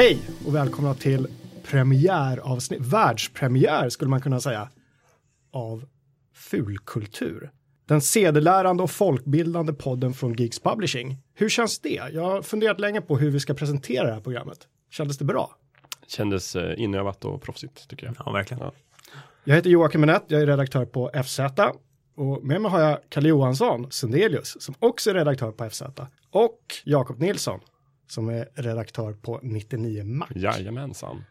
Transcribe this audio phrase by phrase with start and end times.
[0.00, 1.26] Hej och välkomna till
[1.62, 4.68] premiäravsnitt, världspremiär skulle man kunna säga,
[5.52, 5.84] av
[6.34, 7.50] Fulkultur.
[7.86, 11.16] Den sedelärande och folkbildande podden från Geeks Publishing.
[11.34, 12.02] Hur känns det?
[12.12, 14.58] Jag har funderat länge på hur vi ska presentera det här programmet.
[14.90, 15.56] Kändes det bra?
[16.06, 18.16] Kändes eh, inövat och proffsigt tycker jag.
[18.26, 18.62] Ja, verkligen.
[18.62, 18.72] Ja.
[19.44, 21.40] Jag heter Joakim Minett, jag är redaktör på FZ.
[22.16, 25.82] Och med mig har jag Kalle Johansson Sundelius som också är redaktör på FZ.
[26.30, 27.60] Och Jakob Nilsson
[28.10, 30.26] som är redaktör på 99 Mac.
[30.34, 31.24] Jajamensan.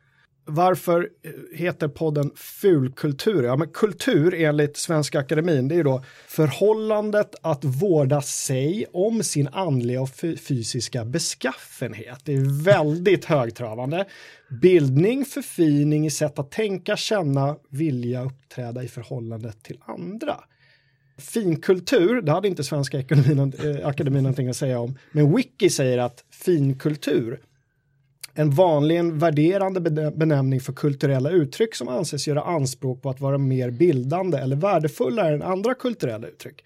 [0.46, 3.44] Varför eh, heter podden Fulkultur?
[3.44, 9.24] Ja, men kultur enligt Svenska Akademin, det är ju då förhållandet att vårda sig om
[9.24, 12.20] sin andliga och fy- fysiska beskaffenhet.
[12.26, 14.06] Det är väldigt högtravande.
[14.62, 20.36] Bildning, förfining i sätt att tänka, känna, vilja, uppträda i förhållande till andra.
[21.20, 25.98] Finkultur, det hade inte Svenska Akademin, eh, Akademin någonting att säga om, men Wiki säger
[25.98, 27.40] att finkultur
[28.34, 33.72] en vanligen värderande benämning för kulturella uttryck som anses göra anspråk på att vara mer
[33.72, 36.64] bildande eller värdefullare än andra kulturella uttryck.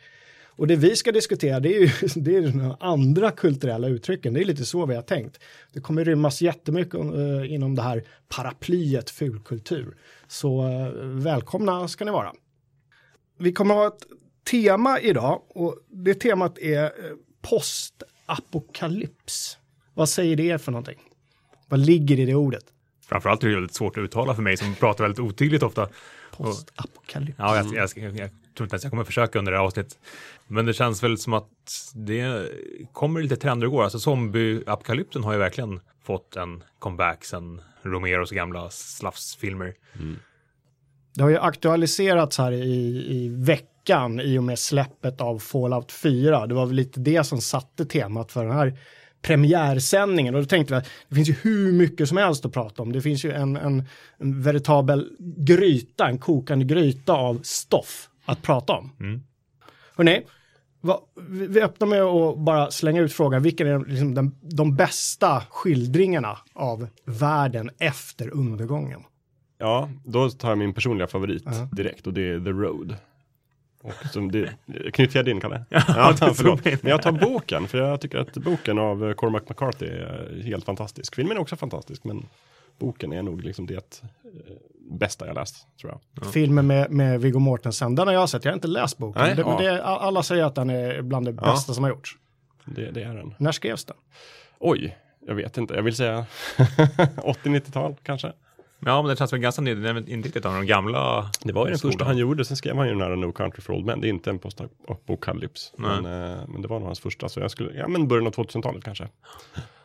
[0.55, 4.33] Och det vi ska diskutera det är ju det är de andra kulturella uttrycken.
[4.33, 5.39] Det är lite så vi har tänkt.
[5.73, 9.95] Det kommer rymmas jättemycket eh, inom det här paraplyet fulkultur.
[10.27, 12.33] Så eh, välkomna ska ni vara.
[13.39, 14.03] Vi kommer ha ett
[14.53, 16.89] tema idag och det temat är eh,
[17.41, 19.57] postapokalyps.
[19.93, 20.99] Vad säger det för någonting?
[21.67, 22.63] Vad ligger i det ordet?
[23.05, 25.89] Framförallt är det väldigt svårt att uttala för mig som pratar väldigt otydligt ofta.
[26.31, 27.35] Postapokalyps.
[27.37, 29.99] Ja, jag, jag, jag, jag tror inte ens jag kommer försöka under det här avsnittet.
[30.47, 32.49] Men det känns väl som att det
[32.91, 33.83] kommer lite trender och går.
[33.83, 39.73] Alltså zombieapokalypsen har ju verkligen fått en comeback sen Romeros gamla slafsfilmer.
[41.13, 43.29] Det har ju aktualiserats här i, i
[43.83, 46.47] veckan i och med släppet av Fallout 4.
[46.47, 48.77] Det var väl lite det som satte temat för den här
[49.21, 52.81] premiärsändningen och då tänkte vi att det finns ju hur mycket som helst att prata
[52.81, 52.91] om.
[52.91, 53.83] Det finns ju en, en,
[54.17, 58.91] en veritabel gryta, en kokande gryta av stoff att prata om.
[58.99, 59.21] Mm.
[59.95, 60.21] Hörrni,
[60.81, 64.75] vad, vi vi öppnar med att bara slänga ut frågan, vilka är liksom den, de
[64.75, 69.01] bästa skildringarna av världen efter undergången?
[69.57, 71.69] Ja, då tar jag min personliga favorit Ja.
[71.71, 72.95] direkt och det är The Road.
[73.83, 74.49] Och som det,
[74.93, 75.65] knyter jag din Kalle?
[75.69, 76.65] Ja, det förlåt.
[76.65, 81.15] Men jag tar boken, för jag tycker att boken av Cormac McCarthy är helt fantastisk.
[81.15, 82.25] Filmen är också fantastisk, men
[82.79, 84.29] boken är nog liksom det eh,
[84.91, 86.31] bästa jag läst, tror jag.
[86.33, 87.95] filmen med, med Viggo Mortensen.
[87.95, 89.21] Den har jag sett, jag har inte läst boken.
[89.21, 89.71] Nej, det, men ja.
[89.73, 91.51] det, alla säger att den är bland det Ja.
[91.51, 92.17] bästa som har gjorts.
[92.65, 93.33] Det, det är den.
[93.37, 93.97] När skrevs den?
[94.59, 95.73] Oj, jag vet inte.
[95.73, 96.25] Jag vill säga
[96.57, 98.33] 80-90-tal kanske.
[98.85, 101.29] Ja, men det känns väl ganska ny- det är inte riktigt av de gamla.
[101.43, 101.91] Det var ju den skolan.
[101.91, 104.01] första han gjorde, sen skrev han ju den här No Country for Old Men.
[104.01, 107.29] Det är inte en postapokalyps, men, eh, men det var nog hans första.
[107.29, 109.07] Så jag skulle, ja men början av 2000-talet kanske.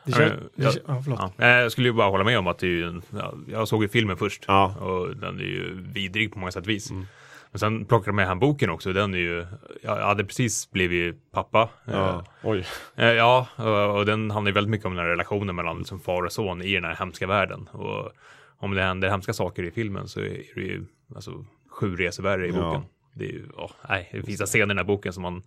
[0.04, 1.32] Det känns, det jag- känns, ja.
[1.36, 3.68] Ja, jag skulle ju bara hålla med om att det är ju en, ja, jag
[3.68, 4.74] såg ju filmen först Ja.
[4.80, 6.90] och den är ju vidrig på många sätt och vis.
[6.90, 7.06] Mm.
[7.50, 9.46] Men sen plockade jag med han boken också, den är ju,
[9.82, 11.68] jag hade precis blivit pappa.
[11.84, 12.24] Ja.
[12.42, 12.64] Oj.
[12.96, 16.00] Eh, Ja, och, och den handlar ju väldigt mycket om den här relationen mellan liksom
[16.00, 17.68] far och son i den här hemska världen.
[17.72, 18.12] Och
[18.58, 22.46] om det händer hemska saker i filmen så är det ju alltså, sju resor värre
[22.46, 22.54] i Ja.
[22.62, 22.82] boken.
[23.14, 25.42] Det är ju, åh, nej, det finns scener i den här boken som man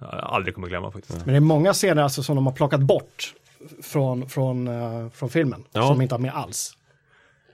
[0.00, 1.18] eh, aldrig kommer glömma faktiskt.
[1.26, 3.34] Men det är många scener alltså som de har plockat bort
[3.82, 5.64] från, från, eh, från filmen.
[5.72, 5.82] Ja.
[5.88, 6.76] Som inte har med alls.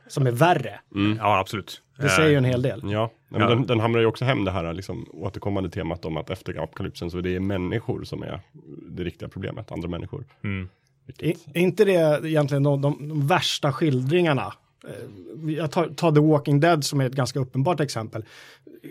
[0.09, 0.81] Som är värre.
[1.19, 1.83] Ja, absolut.
[1.99, 2.81] Det säger ju en hel del.
[2.85, 3.49] Ja, men Ja.
[3.49, 7.11] Den, den hamnar ju också hem det här liksom, återkommande temat om att efter apokalypsen
[7.11, 8.41] så det är människor som är
[8.89, 10.25] det riktiga problemet, andra människor.
[10.45, 10.69] Mm.
[11.07, 14.53] Vilket, Är inte det egentligen de, de, de värsta skildringarna?
[14.85, 18.25] Eh, Jag tar, tar The Walking Dead som är ett ganska uppenbart exempel.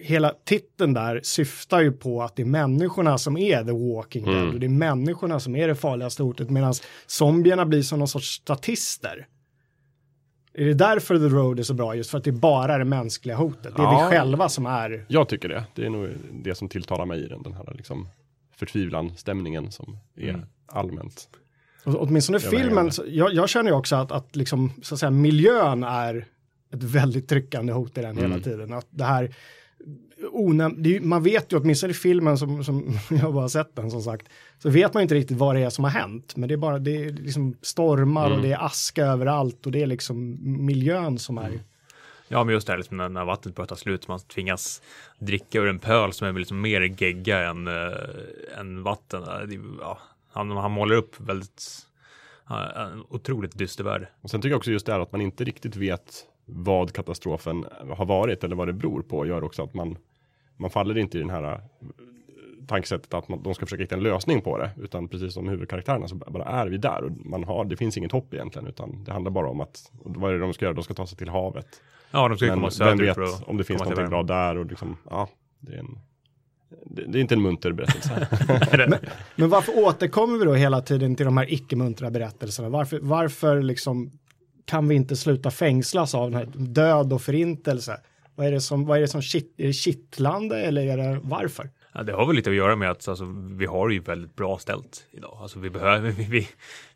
[0.03, 4.47] Hela titeln där syftar ju på att det är människorna som är The Walking Dead
[4.53, 6.73] och det är människorna som är det farligaste hotet medan
[7.07, 9.27] zombierna blir som någon sorts statister.
[10.53, 11.95] Är det därför The Road är så bra?
[11.95, 13.75] Just för att det bara är det mänskliga hotet.
[13.75, 14.03] Det är Ja.
[14.09, 15.63] vi själva som är jag tycker det.
[15.75, 18.07] Det är nog det som tilltalar mig i den, den här liksom
[18.55, 20.41] förtvivlan, stämningen som är Mm.
[20.65, 21.29] allmänt.
[21.83, 25.83] Åtminstone Jag filmen, jag, jag känner ju också att, att, liksom, så att säga, miljön
[25.83, 26.25] är
[26.73, 28.41] ett väldigt tryckande hot i den hela Mm.
[28.41, 28.73] tiden.
[28.73, 29.35] Att det här,
[30.33, 33.91] onäm- det är, man vet ju åtminstone i filmen som, som jag bara sett den
[33.91, 34.27] som sagt,
[34.59, 36.35] så vet man ju inte riktigt vad det är som har hänt.
[36.35, 38.37] Men det är bara, det är liksom stormar Mm.
[38.37, 41.59] och det är aska överallt och det är liksom miljön som är.
[42.29, 44.81] Ja, men just det här liksom när, när vattnet börjar ta slut, man tvingas
[45.19, 47.73] dricka ur en pöl som är liksom mer gegga än, äh,
[48.59, 49.23] än vatten.
[49.81, 49.97] Ja,
[50.37, 51.63] han, han målar upp väldigt,
[52.75, 54.07] en otroligt dyster värld.
[54.21, 57.65] Och sen tycker jag också just det här att man inte riktigt vet vad katastrofen
[57.97, 59.97] har varit eller vad det beror på gör också att man,
[60.57, 61.59] man faller inte i den här eh,
[62.67, 64.71] tankesättet att man, de ska försöka hitta en lösning på det.
[64.77, 68.11] Utan precis som huvudkaraktärerna så bara är vi där och man har, det finns inget
[68.11, 68.67] hopp egentligen.
[68.67, 70.73] Utan det handlar bara om att, vad är det de ska göra?
[70.73, 71.81] De ska ta sig till havet.
[72.11, 74.23] Ja, de ska Men komma vem söderut vet för att om det finns någonting bra
[74.23, 75.29] där och liksom, ja,
[75.59, 75.99] det är en
[76.69, 78.27] det, det är inte en munter berättelse.
[79.35, 82.69] Men varför återkommer vi då hela tiden till de här icke-muntra berättelserna?
[82.69, 84.11] Varför, varför liksom
[84.65, 87.99] kan vi inte sluta fängslas av den här död och förintelse?
[88.35, 91.19] Vad är det som, vad är det som kitt, är det kittlande eller är det
[91.23, 91.69] varför?
[91.97, 94.57] Ja, det har väl lite att göra med att alltså, vi har ju väldigt bra
[94.57, 95.37] ställt idag.
[95.41, 96.47] Alltså, vi, behöver, vi, vi,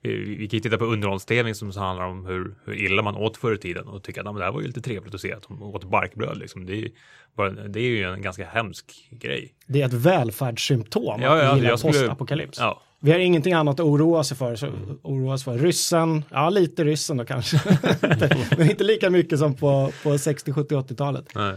[0.02, 3.38] vi, vi kan ju titta på underhållstävling som handlar om hur, hur illa man åt
[3.38, 5.34] förr i tiden och tycka att "Ja, det här var ju lite trevligt att se
[5.34, 6.38] att de åt barkbröd.
[6.38, 6.66] Liksom.
[6.66, 6.92] Det, är, ju
[7.36, 9.54] bara, det är ju en ganska hemsk grej.
[9.68, 12.60] Det är ett välfärdssymptom Ja, att ja, gillar jag skulle- postapokalyps.
[12.60, 14.56] Ja, Vi har ingenting annat att oroa sig för.
[14.56, 14.68] Så,
[15.02, 15.60] oroa sig för.
[15.60, 17.62] Ryssen, ja lite ryssen då kanske.
[18.58, 21.26] Men inte lika mycket som på, på 60, 70, 80-talet.
[21.36, 21.56] nej.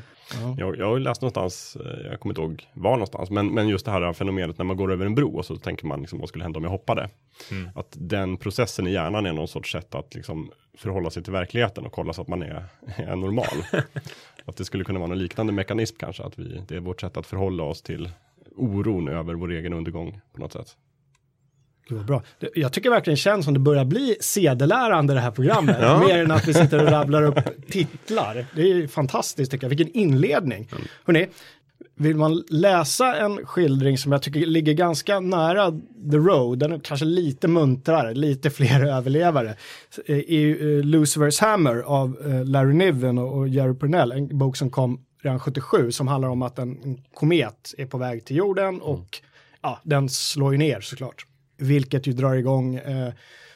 [0.58, 3.84] Jag, jag har läst någonstans, eh, jag kommer inte ihåg var någonstans, men, men just
[3.84, 6.28] det här fenomenet när man går över en bro och så tänker man liksom vad
[6.28, 7.10] skulle hända om jag hoppade.
[7.50, 7.70] Mm.
[7.74, 11.86] Att den processen i hjärnan är någon sorts sätt att liksom förhålla sig till verkligheten
[11.86, 12.64] och kolla så att man är,
[12.96, 13.64] är normal.
[14.44, 17.16] att det skulle kunna vara någon liknande mekanism kanske, att vi, det är vårt sätt
[17.16, 18.10] att förhålla oss till
[18.56, 20.76] oron över vår egen undergång på något sätt.
[21.88, 22.22] Gud bra.
[22.54, 25.76] Jag tycker verkligen känns som det börjar bli sedelärande det här programmet.
[25.80, 26.06] Ja.
[26.06, 27.38] Mer än att vi sitter och rabblar upp
[27.70, 28.46] titlar.
[28.54, 29.68] Det är ju fantastiskt tycker jag.
[29.68, 30.68] Vilken inledning.
[30.72, 30.84] Mm.
[31.04, 31.26] Hörrni,
[31.96, 35.70] vill man läsa en skildring som jag tycker ligger ganska nära
[36.10, 39.54] The Road, den är kanske lite muntrare, lite fler överlevare,
[40.06, 44.70] eh, är eh, Lucifer's Hammer av eh, Larry Niven och Jerry Purnell, en bok som
[44.70, 49.20] kom redan 77 som handlar om att en, komet är på väg till jorden och
[49.62, 51.26] ja, den slår ju ner såklart.
[51.56, 53.12] Vilket ju drar igång eh,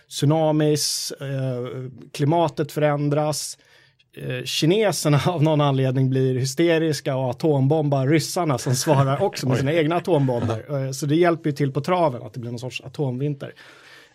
[0.08, 3.58] tsunamis, eh, klimatet förändras,
[4.16, 9.72] eh, kineserna av någon anledning blir hysteriska och atombombar ryssarna som svarar också med sina
[9.72, 10.86] egna atombomber.
[10.86, 13.54] Eh, så det hjälper ju till på traven att det blir någon sorts atomvinter.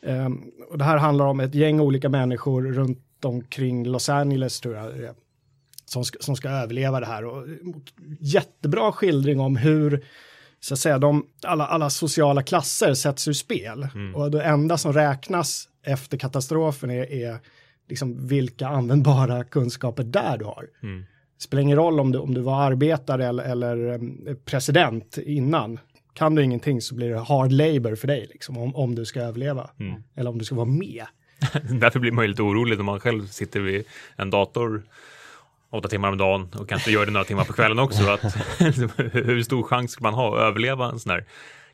[0.01, 0.29] Eh,
[0.69, 5.15] och det här handlar om ett gäng olika människor runt omkring Los Angeles tror jag
[5.85, 7.25] som ska, som ska överleva det här.
[7.25, 7.47] Och,
[8.19, 10.05] jättebra skildring om hur
[10.63, 13.87] så att säga, de, alla, alla sociala klasser sätts ur spel.
[14.15, 17.39] Och det enda som räknas efter katastrofen är, är
[17.89, 20.65] liksom vilka användbara kunskaper där du har.
[20.83, 21.05] Mm.
[21.37, 25.79] Spelar ingen roll om du, om du var arbetare eller, eller em, president innan.
[26.13, 29.21] Kan du ingenting så blir det hard labor för dig, liksom, om, om du ska
[29.21, 29.69] överleva.
[30.15, 31.05] Eller om du ska vara med.
[31.79, 33.83] Därför blir man ju lite orolig när man själv sitter vid
[34.15, 34.83] en dator
[35.73, 38.09] åtta timmar om dagen och kanske gör det några timmar på kvällen också.
[38.09, 38.23] Att,
[39.13, 41.25] hur stor chans ska man ha att överleva en sån här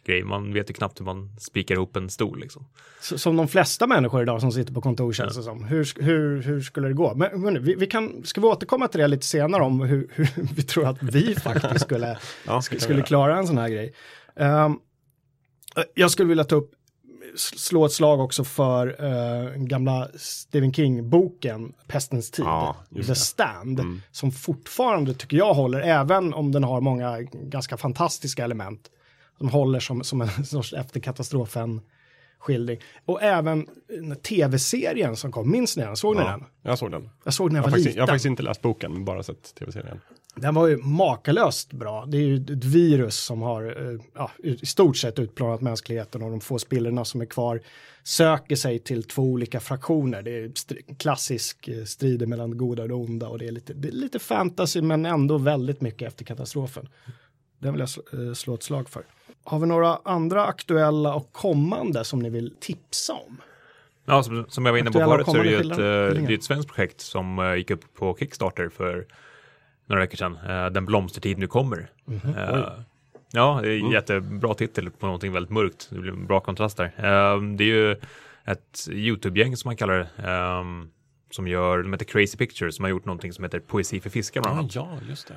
[0.05, 0.23] grej?
[0.23, 2.39] Man vet ju knappt hur man spikar ihop en stol.
[2.39, 2.65] Liksom.
[3.01, 5.63] Så- Som de flesta människor idag som sitter på kontor känns det som.
[5.63, 7.15] Hur, hur, hur skulle det gå?
[7.15, 10.27] Men, men vi, vi kan, ska vi återkomma till det lite senare om hur, hur
[10.55, 12.17] vi tror att vi faktiskt skulle,
[12.47, 13.93] Ja, skulle klara en sån här grej.
[14.35, 14.75] Ehm,
[15.93, 16.71] jag skulle vilja ta upp,
[17.35, 22.75] slå ett slag också för uh, gamla Stephen King-boken Pestens tid, Ja,
[23.07, 23.15] The.
[23.15, 24.01] Stand, Mm.
[24.11, 28.89] som fortfarande tycker jag håller, även om den har många ganska fantastiska element,
[29.37, 31.81] som håller som, som en sorts efter katastrofen
[32.39, 32.79] skildring.
[33.05, 35.95] Och även den tv-serien som kom, minns ni den?
[35.97, 36.43] Såg ni Ja, den?
[36.61, 37.09] jag såg den.
[37.23, 37.97] Jag såg den när Jag jag var faktiskt, liten.
[37.97, 39.99] jag har faktiskt inte läst boken, men bara sett tv-serien.
[40.35, 42.05] Den var ju makalöst bra.
[42.05, 46.29] Det är ju ett virus som har eh, ja, i stort sett utplånat mänskligheten och
[46.29, 47.61] de få spillrorna som är kvar
[48.03, 50.21] söker sig till två olika fraktioner.
[50.21, 53.87] Det är st- klassisk eh, strider mellan goda och onda och det är lite, det
[53.87, 56.89] är lite fantasy men ändå väldigt mycket efter katastrofen.
[57.59, 59.03] Den vill jag sl- eh, slå ett slag för.
[59.43, 63.37] Har vi några andra aktuella och kommande som ni vill tipsa om?
[64.05, 66.69] Ja, som, som jag var inne på förut så är det ju ett, ett svenskt
[66.69, 69.05] projekt som gick upp på Kickstarter för
[69.89, 70.37] några veckor sedan.
[70.49, 71.89] Eh, Den blomstertid nu kommer.
[72.05, 72.35] Mhm.
[72.37, 72.63] Eh,
[73.31, 73.91] Ja, det är Mm.
[73.91, 75.87] jättebra titel på någonting väldigt mörkt.
[75.91, 76.85] Det blir en bra kontrast där.
[76.97, 77.91] Eh, Det är ju
[78.45, 80.29] ett YouTube-gäng som man kallar det.
[80.31, 80.63] eh,
[81.31, 84.41] Som gör, de heter Crazy Pictures, som har gjort någonting som heter Poesi för fiskar
[84.41, 84.75] bland annat.
[84.75, 85.35] ja, just det.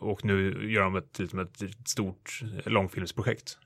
[0.00, 3.58] Och nu gör de ett, liksom ett stort långfilmsprojekt.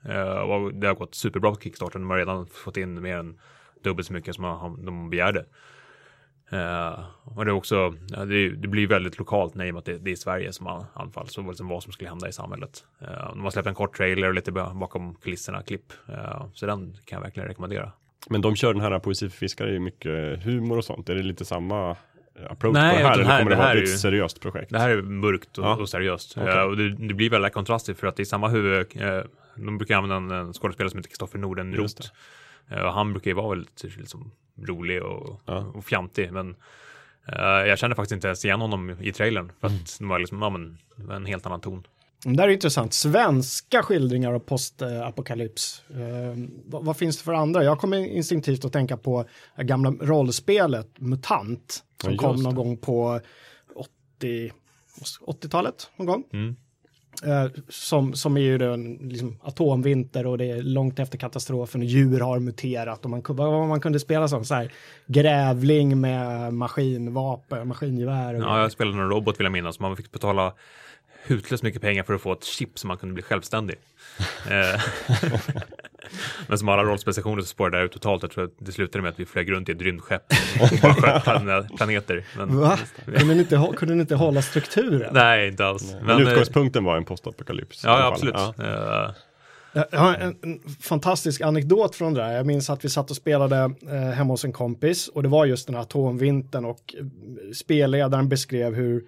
[0.46, 1.98] Och det har gått superbra på Kickstarter.
[1.98, 3.38] De har redan fått in mer än
[3.84, 5.44] dubbelt så mycket som de- de begärde.
[6.52, 7.90] Eh, och det är också,
[8.26, 10.84] det, det blir väldigt lokalt i och med att det, det är Sverige som an-
[10.94, 11.32] anfalls.
[11.32, 12.84] Så liksom vad som skulle hända i samhället.
[13.00, 15.92] Eh, de har släppt en kort trailer och lite ba- bakom kulisserna klipp.
[16.08, 17.92] Eh, så den kan jag verkligen rekommendera.
[18.30, 21.08] Men de kör den här poesi för fiskare, är ju mycket humor och sånt.
[21.08, 21.96] Är det lite samma
[22.50, 23.12] approach Nej, på det här?
[23.14, 24.70] Eller kommer det, det vara ett ju- seriöst projekt?
[24.72, 25.76] Det här är mörkt och, Ja.
[25.76, 26.36] och seriöst.
[26.36, 28.86] Eh, och det, det blir väldigt kontrastigt för att det är samma huvud.
[29.56, 32.02] de brukar använda en, en skådespelare som heter Kristoffer Nordenroth.
[32.70, 34.30] Eh, han brukar ju vara väldigt liksom,
[34.62, 35.58] rolig och, Ja.
[35.74, 36.32] och fjantig.
[36.32, 36.56] Men
[37.28, 39.52] eh, jag känner faktiskt inte ens igen honom i trailern.
[39.60, 40.78] För att det var liksom, ja, men,
[41.10, 41.86] en helt annan ton.
[42.24, 42.94] Det där är intressant.
[42.94, 45.82] Svenska skildringar av postapokalyps.
[45.90, 47.64] Eh, vad, vad, finns det för andra?
[47.64, 49.24] Jag kommer instinktivt att tänka på
[49.56, 51.84] det gamla rollspelet MUTANT.
[52.02, 52.56] Som ja, kom någon det.
[52.56, 53.20] gång på
[53.74, 54.52] 80,
[55.26, 55.90] 80-talet.
[55.96, 56.24] Någon gång.
[56.32, 56.56] Mm.
[57.24, 61.86] Eh, som, som är ju en liksom, atomvinter och det är långt efter katastrofen och
[61.86, 64.72] djur har muterat och man, vad man kunde spela som så här
[65.06, 68.34] grävling med maskinvapen, maskingevär.
[68.34, 70.54] Ja, jag spelade en robot vill jag minnas, man fick betala
[71.22, 73.76] hutlöst mycket pengar för att få ett chip så man kunde bli självständig.
[76.12, 78.22] Eh, men som alla rollspecialisationer så spårade det ut totalt.
[78.22, 80.22] Jag tror att det slutade med att vi flög runt i ett rymdskepp
[80.60, 82.24] och bara sköt planeter.
[82.36, 82.78] Men, Va?
[83.04, 85.14] Kunde ni, inte, kunde ni inte hålla strukturen?
[85.14, 85.94] Nej, inte alls.
[85.94, 87.84] Men, men eh, utgångspunkten var en postapokalyps.
[87.84, 88.34] Ja, ja absolut.
[88.56, 89.14] Ja.
[89.90, 92.32] Jag har en, en, fantastisk anekdot från det där.
[92.32, 95.46] Jag minns att vi satt och spelade eh, hemma hos en kompis och det var
[95.46, 96.94] just den här atomvintern och
[97.54, 99.04] spelledaren beskrev hur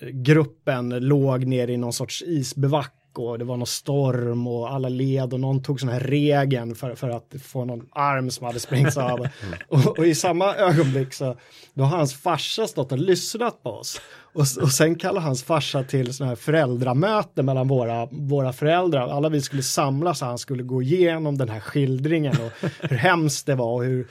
[0.00, 5.32] gruppen låg ner i någon sorts isbevack och det var någon storm och alla led
[5.34, 8.96] och någon tog sån här regen för, för att få någon arm som hade sprängts
[8.96, 9.18] av.
[9.18, 9.30] Mm.
[9.68, 11.36] Och, och, i samma ögonblick så
[11.74, 14.00] då har hans farsa stått och lyssnat på oss.
[14.32, 19.08] Och, och sen kallar hans farsa till sån här föräldramöte mellan våra, våra föräldrar.
[19.08, 23.46] Alla vi skulle samlas och han skulle gå igenom den här skildringen och hur hemskt
[23.46, 24.08] det var och hur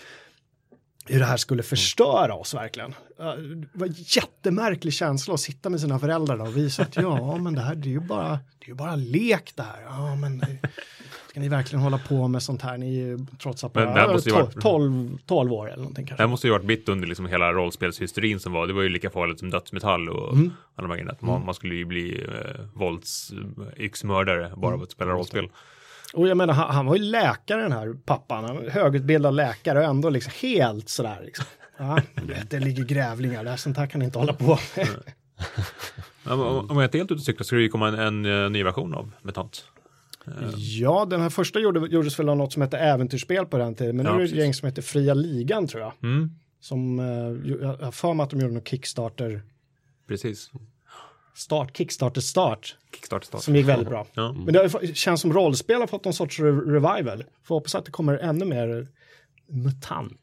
[1.09, 2.95] hur det här skulle förstöra oss verkligen.
[3.17, 7.53] Det var en jättemärklig känsla att sitta med sina föräldrar och visa att ja, men
[7.53, 9.81] det här det är ju bara, det är ju bara lek det här.
[9.89, 10.57] Ja, men det,
[11.37, 12.77] ska ni verkligen hålla på med sånt här?
[12.77, 16.23] Ni är ju trots att bara 12, 12, 12 år eller någonting kanske.
[16.23, 18.67] Det måste ju varit mitt under liksom hela rollspelshysterin som var.
[18.67, 20.53] Det var ju lika farligt som dödsmetall och mm.
[20.75, 21.15] alla de här grejerna.
[21.19, 21.45] Man, mm.
[21.45, 25.49] man skulle ju bli eh, våldsyxmördare bara av att spela rollspel.
[26.17, 29.85] Och jag menar, han, han, var ju läkare den här pappan, han högutbildad läkare och
[29.85, 31.21] ändå liksom helt sådär.
[31.25, 31.45] Liksom.
[31.77, 32.01] Ja,
[32.49, 34.87] det ligger grävlingar där, sånt här kan inte hålla på med.
[36.23, 38.43] Om jag är helt ute och cyklar så ska det ju komma en, en, en,
[38.43, 39.65] eh, ny version av Metant.
[40.55, 43.97] Ja, den här första gjorde, gjordes väl av något som hette Äventyrsspel på den tiden,
[43.97, 45.93] men ja, nu är det ett gäng som heter Fria Ligan tror jag.
[46.03, 46.29] Mm.
[46.59, 49.41] Som, eh, jag har för mig att de gjorde någon Kickstarter.
[50.07, 50.51] Precis
[51.37, 52.75] start, Kickstarter start.
[52.95, 53.41] Kickstarter start.
[53.43, 54.07] Som gick väldigt bra.
[54.13, 54.31] Ja.
[54.31, 57.23] Men det känns som rollspel har fått någon sorts revival.
[57.43, 58.87] Får hoppas att det kommer ännu mer
[59.47, 60.21] mutant.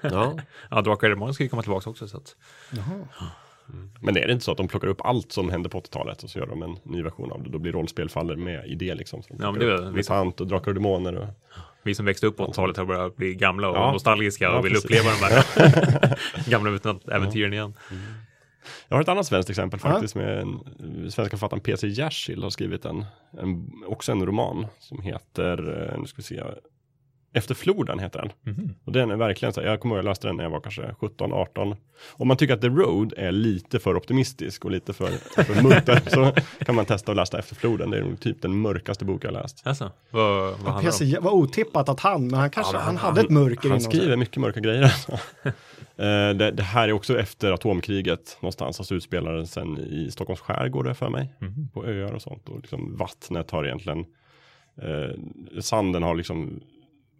[0.00, 0.38] ja,
[0.70, 2.08] ja Drakar Demon ska ju komma tillbaka också.
[2.08, 2.36] Så att...
[2.70, 3.08] Jaha.
[3.72, 3.90] Mm.
[4.00, 6.30] Men är det inte så att de plockar upp allt som hände på 80-talet och
[6.30, 7.50] så gör de en ny version av det?
[7.50, 9.22] Då blir rollspel faller med i det liksom.
[9.28, 11.16] Ja, men det är Mutant och Drakar och Demoner.
[11.16, 11.28] Och...
[11.82, 13.92] Vi som växte upp på 80-talet har börjat bli gamla och ja.
[13.92, 14.84] nostalgiska och ja, vill precis.
[14.84, 16.18] uppleva de här
[16.50, 16.78] gamla
[17.12, 17.74] äventyren igen.
[17.90, 18.02] Mm.
[18.88, 20.60] Jag har ett annat svenskt exempel faktiskt med en,
[21.10, 21.88] svenska författaren P.C.
[21.88, 23.04] Jersild har skrivit en,
[23.38, 26.42] en, också en roman som heter, eh, nu ska vi se,
[27.32, 28.54] efter floden heter den.
[28.54, 28.74] Mm.
[28.84, 30.60] Och den är verkligen så här, jag kommer ihåg jag läste den när jag var
[30.60, 31.76] kanske 17, 18.
[32.12, 35.06] Om man tycker att The Road är lite för optimistisk och lite för,
[35.44, 36.32] för munter så
[36.64, 37.90] kan man testa att läsa Efter floden.
[37.90, 39.62] Det är typ den mörkaste bok jag läst.
[39.64, 41.24] Alltså, vad, vad handlar om?
[41.24, 44.06] Vad otippat att han, men han kanske, ja, han, han, hade ett mörker Han skriver
[44.06, 44.16] sig.
[44.16, 44.82] mycket mörka grejer.
[44.82, 45.18] Alltså.
[46.38, 51.08] det, det, här är också efter atomkriget någonstans, alltså utspelade sen i Stockholms skärgård för
[51.08, 51.34] mig.
[51.40, 51.68] Mm.
[51.68, 54.04] På öar och sånt och liksom vattnet har egentligen
[54.82, 56.60] eh, sanden har liksom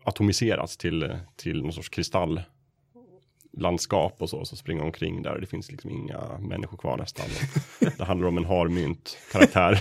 [0.05, 5.39] atomiserats till, till någon sorts kristalllandskap och så, så springer omkring där.
[5.41, 7.27] Det finns liksom inga människor kvar nästan.
[7.99, 9.81] Det handlar om en harmynt karaktär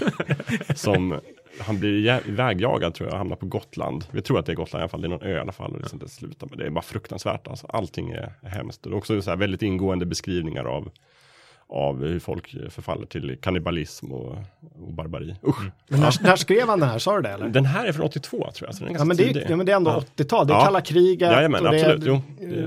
[0.75, 1.19] som
[1.59, 4.05] han blir ivägjagad tror jag, hamnar på Gotland.
[4.11, 5.51] Vi tror att det är Gotland i alla fall, det är någon ö i alla
[5.51, 5.75] fall.
[5.75, 6.57] Och det, slutar med.
[6.57, 7.67] det är bara fruktansvärt, alltså.
[7.67, 8.85] allting är hemskt.
[8.85, 10.91] Och det är också så här väldigt ingående beskrivningar av
[11.71, 14.35] av hur folk förfaller till kannibalism och,
[14.81, 15.35] och barbari.
[15.47, 15.59] Usch.
[15.59, 15.71] Mm.
[15.87, 17.49] Men när, när, skrev han den här, sa du det eller?
[17.49, 18.75] Den här är från 82 tror jag.
[18.75, 20.03] Så den är ja, men det, ja, men det är ändå ja.
[20.23, 20.65] 80-tal, det är ja.
[20.65, 21.31] kalla kriget.
[21.31, 22.03] Jajamän, och det absolut.
[22.05, 22.21] Jo.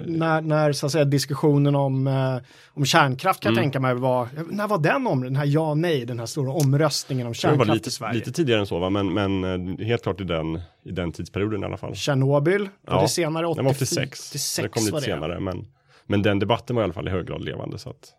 [0.06, 2.36] När, när så att säga, diskussionen om, eh,
[2.74, 3.56] om kärnkraft kan mm.
[3.56, 6.52] jag tänka mig var, när var den om, den här ja nej, den här stora
[6.52, 8.14] omröstningen om kärnkraft lite, i Sverige?
[8.14, 8.90] Lite tidigare än så, va?
[8.90, 11.94] Men, men eh, helt klart i den, i den tidsperioden i alla fall.
[11.94, 13.02] Tjernobyl, ja.
[13.02, 14.30] det senare 84, den var 86.
[14.30, 15.66] 86 det kom lite senare, men,
[16.06, 17.78] men den debatten var i alla fall i hög grad levande.
[17.78, 18.14] Så att,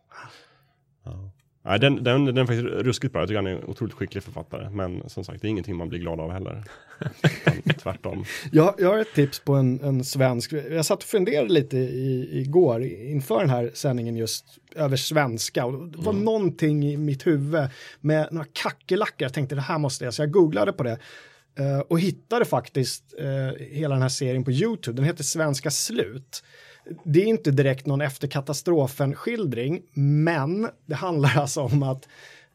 [1.06, 1.32] ja.
[1.66, 3.22] Nej, den, den, den är faktiskt ruskigt bra.
[3.22, 4.70] Jag tycker han är en otroligt skicklig författare.
[4.70, 6.64] Men som sagt, det är ingenting man blir glad av heller.
[7.80, 8.26] tvärtom.
[8.52, 10.54] Jag, jag har ett tips på en, en svensk.
[10.54, 14.46] Jag satt och funderade lite i, igår inför den här sändningen just
[14.76, 15.66] över svenska.
[15.66, 16.26] Och det var mm.
[16.26, 17.68] någonting i mitt huvud
[18.02, 19.26] med några kackerlackor.
[19.26, 21.00] Jag tänkte det här måste jag, så jag googlade på det.
[21.60, 24.96] Uh, och hittade faktiskt uh, hela den här serien på YouTube.
[24.96, 26.44] Den heter Svenska slut
[27.04, 32.08] det är inte direkt någon efter katastrofen-skildring, men det handlar alltså om att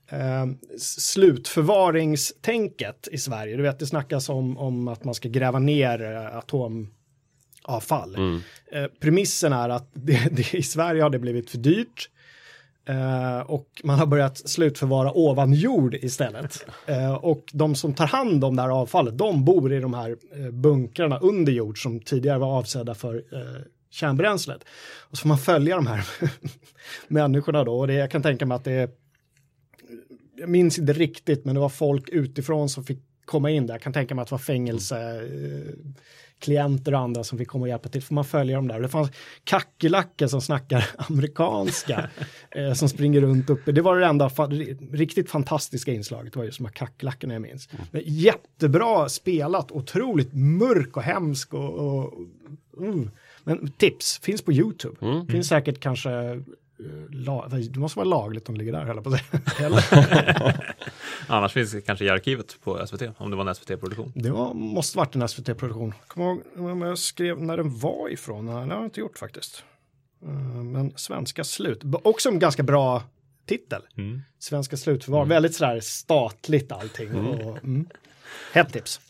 [0.08, 0.46] eh,
[0.78, 6.36] slutförvaringstänket i Sverige, du vet det snackas om, om att man ska gräva ner eh,
[6.36, 8.14] atomavfall.
[8.14, 8.40] Mm.
[8.72, 12.10] Eh, premissen är att det, det, i Sverige har det blivit för dyrt.
[12.88, 16.66] Eh, och man har börjat slutförvara ovan jord istället.
[16.86, 20.16] Eh, och de som tar hand om det här avfallet, de bor i de här
[20.36, 24.64] eh, bunkrarna under jord som tidigare var avsedda för eh, kärnbränslet.
[24.98, 26.08] Och så får man följa de här
[27.08, 28.90] människorna då och det, jag kan tänka mig att det är
[30.40, 33.74] jag minns inte riktigt, men det var folk utifrån som fick komma in där.
[33.74, 35.74] Jag kan tänka mig att det var fängelse, eh,
[36.38, 38.02] klienter och andra som fick komma och hjälpa till.
[38.02, 38.80] Får man följa dem där.
[38.80, 39.10] Det fanns
[39.44, 42.10] kackerlackor som snackar amerikanska
[42.50, 43.72] eh, som springer runt uppe.
[43.72, 44.46] Det var det enda fa
[44.92, 46.32] riktigt fantastiska inslaget.
[46.32, 47.68] Det var just de här kackerlackorna jag minns.
[47.90, 52.12] Men jättebra spelat, otroligt mörk och hemsk och, och
[52.80, 53.06] uh.
[53.44, 54.96] Men tips, finns på YouTube.
[55.00, 55.26] Mm.
[55.26, 56.36] Finns säkert kanske eh,
[57.70, 59.22] det måste vara lagligt om det ligger där, höll på att.
[61.26, 64.12] Annars finns det kanske i arkivet på SVT, om det var en SVT-produktion.
[64.14, 65.94] Det var, måste varit en SVT-produktion.
[66.06, 68.46] Kommer ihåg om jag skrev när den var ifrån?
[68.46, 69.64] Nej, det har jag inte gjort faktiskt.
[70.26, 70.30] Uh,
[70.62, 73.02] Men Svenska slut, också en ganska bra
[73.46, 73.82] titel.
[73.96, 74.22] Mm.
[74.38, 77.14] Svenska slutförvar, väldigt sådär statligt allting.
[77.14, 77.88] Och, mm.
[78.52, 79.00] Hett tips.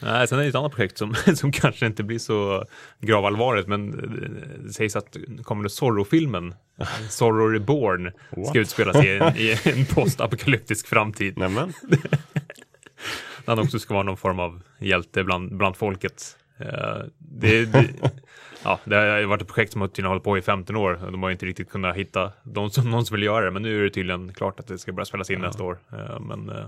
[0.00, 2.64] Nej, sen är det ett annat projekt som, som kanske inte blir så
[3.00, 3.90] gravallvarligt, men
[4.66, 6.54] det sägs att kommande Zorro-filmen,
[7.10, 8.46] Zorro Reborn, What?
[8.46, 11.38] ska utspela sig i en, i en postapokalyptisk framtid.
[11.38, 11.72] Nämen,
[13.46, 16.36] Han också ska vara någon form av hjälte bland, bland folket.
[16.58, 17.88] Eh, det, det,
[18.64, 21.04] ja, det har varit ett projekt som har tydligen hållit på i 15 år.
[21.04, 23.50] och De har ju inte riktigt kunnat hitta de som, någon som vill göra det,
[23.50, 25.78] men nu är det tydligen klart att det ska börja spelas in nästa år.
[25.92, 26.64] Eh, Men eh,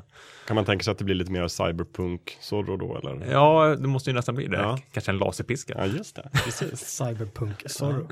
[0.47, 3.33] kan man tänka sig att det blir lite mer cyberpunk Zorro då eller?
[3.33, 4.57] ja, det måste ju nästan bli det.
[4.57, 4.79] Ja.
[4.93, 5.75] Kanske en laserpiska.
[5.79, 6.81] Ja, just det, precis.
[6.97, 8.09] Cyberpunk Zorro.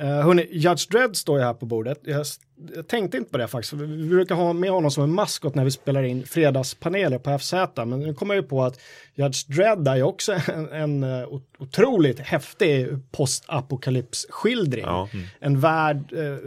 [0.00, 1.98] Uh, hörni, Judge Dredd står ju här på bordet.
[2.02, 2.26] Jag,
[2.74, 3.72] jag tänkte inte på det faktiskt.
[3.72, 7.52] Vi brukar ha med honom som en maskot när vi spelar in fredagspaneler på FZ.
[7.76, 8.80] Men nu kommer jag ju på att
[9.14, 14.84] Judge Dredd är ju också en, en eh, otroligt häftig postapokalypsskildring.
[14.84, 15.08] Ja.
[15.40, 16.38] En värld eh,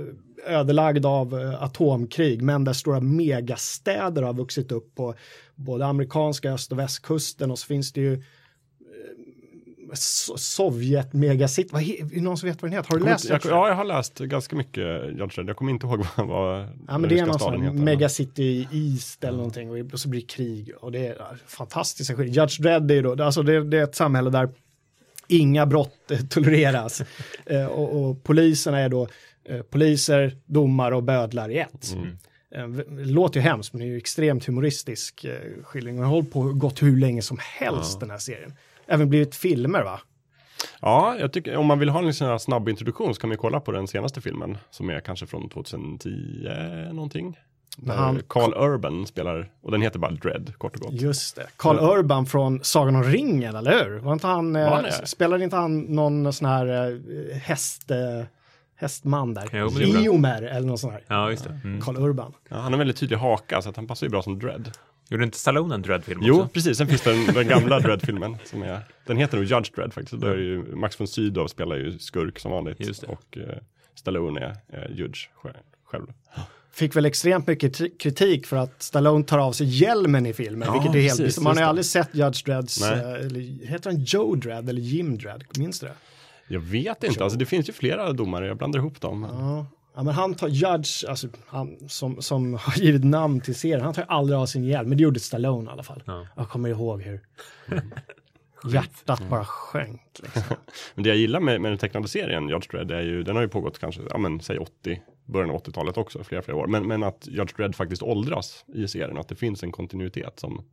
[0.46, 5.14] ödelagd av eh, atomkrig, men där stora megastäder har vuxit upp på
[5.56, 8.20] både amerikanska öst och västkusten och så finns det ju eh,
[9.94, 11.84] Sovjet megacity, vad
[12.24, 12.90] någon som vet vad den heter?
[12.90, 14.86] Har du läst inte- jag, ja, jag har läst ganska mycket
[15.20, 15.38] Judge.
[15.48, 17.78] Jag kommer inte ihåg vad, vad Ja, men det är någon staden heter.
[17.78, 22.16] megacity East eller någonting och, och så blir det krig och det är ja, fantastiska
[22.16, 22.36] skit.
[22.36, 24.50] Judge Dredd är ju då, alltså det, det är ett samhälle där
[25.28, 27.02] inga brott eh, tolereras
[27.46, 29.08] eh, och, och poliserna är då
[29.46, 31.96] eh, poliser, domare och bödlar i ett.
[32.50, 35.26] Det låter ju hemskt men det är ju extremt humoristisk
[35.64, 35.96] skildring.
[35.96, 38.54] Den har hållit på gått hur länge som helst den här serien.
[38.88, 40.00] Även blivit filmer va?
[40.82, 43.38] Ja, jag tycker om man vill ha en sån här snabb introduktion så kan man
[43.38, 46.10] kolla på den senaste filmen som är kanske från 2010
[46.94, 47.40] någonting.
[47.78, 50.94] Där han- Carl Urban spelar, och den heter bara Dread kort och gott.
[50.94, 51.48] Just det.
[51.58, 54.00] Carl Urban från Sagan om ringen, eller hur?
[54.00, 57.98] Var inte han, Var eh, spelade inte han någon sån här eh, häst, eh,
[58.76, 59.50] hästman där?
[59.54, 60.06] Jo, men det gjorde han.
[60.06, 61.04] Iomer eller någon sån här.
[61.08, 61.60] Ja, just det.
[61.64, 61.82] Mm.
[61.82, 62.34] Carl Urban.
[62.50, 64.72] Ja, han har väldigt tydlig haka så att han passar ju bra som Dread.
[65.10, 66.50] Gjorde inte Stallone en Dread-film Jo, också?
[66.54, 66.78] precis.
[66.78, 70.22] Sen finns den, den gamla Dread-filmen som är, den heter nog Judge Dread faktiskt.
[70.22, 72.80] Då är ju, Max von Sydow spelar ju skurk som vanligt.
[72.80, 73.08] Just det.
[73.08, 73.58] Och eh,
[73.96, 75.28] Stallone är eh, Judge
[75.86, 76.06] själv.
[76.72, 80.74] Fick väl extremt mycket kritik för att Stallone tar av sig hjälmen i filmen, Ja,
[80.74, 82.92] vilket är helt precis, Man har ju aldrig sett Judge Dredds, Nej.
[82.92, 85.44] eh, eller heter han Joe Dredd eller Jim Dredd?
[85.58, 85.94] Minns du det?
[86.48, 89.28] Jag vet inte, alltså det finns ju flera domare, jag blandar ihop dem.
[89.32, 89.66] Ja.
[89.98, 93.94] Ja, men han tar Judge, alltså han som, som har givit namn till serien, han
[93.94, 96.04] tar aldrig av sin hjälm, men det gjorde Stallone i alla fall.
[96.06, 96.28] Ja.
[96.36, 97.22] Jag kommer ihåg hur
[98.74, 100.02] hjärtat bara sjönk.
[100.24, 100.44] Liksom.
[100.96, 103.44] Men det jag gillar med, med den tecknade serien, Judge Dredd, är ju, den har
[103.44, 106.68] ju pågått kanske, ja men säg 80, början av 80-talet också, flera, flera år.
[106.68, 110.66] Men, men att Judge Dredd faktiskt åldras i serien, att det finns en kontinuitet som,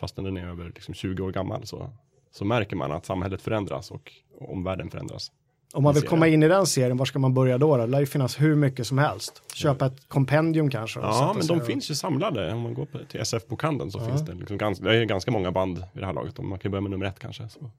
[0.00, 1.90] fastän den är över liksom 20 år gammal, så,
[2.30, 5.32] så märker man att samhället förändras och omvärlden förändras.
[5.76, 7.76] Om man vill komma in i den serien, var ska man börja då?
[7.76, 9.42] Det lär ju finnas hur mycket som helst.
[9.54, 11.00] Köpa ett kompendium kanske.
[11.00, 12.52] Ja, men de finns ju samlade.
[12.52, 14.04] Om man går på, till SF-bokhandeln så Ja.
[14.06, 16.38] finns det liksom ganska, det är ganska många band vid det här laget.
[16.38, 17.48] Man kan börja med nummer ett kanske.
[17.48, 17.70] Så.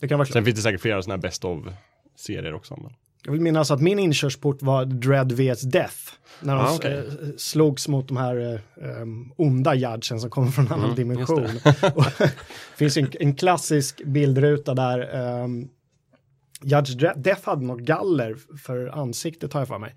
[0.00, 0.32] Det kan vara klart.
[0.32, 2.78] Sen finns det säkert flera sådana här best of-serier också.
[2.82, 2.92] Men...
[3.24, 5.96] Jag vill minnas att min inkörsport var Dread vs Death.
[6.40, 6.92] När de Ah, okej.
[6.98, 8.60] eh, slogs mot de här
[9.02, 11.42] um, onda judgen som kommer från en annan Mm, dimension.
[11.64, 12.32] Det
[12.76, 15.68] finns en, en klassisk bildruta där um,
[16.64, 19.94] Judge Death hade något galler för ansiktet har jag för mig.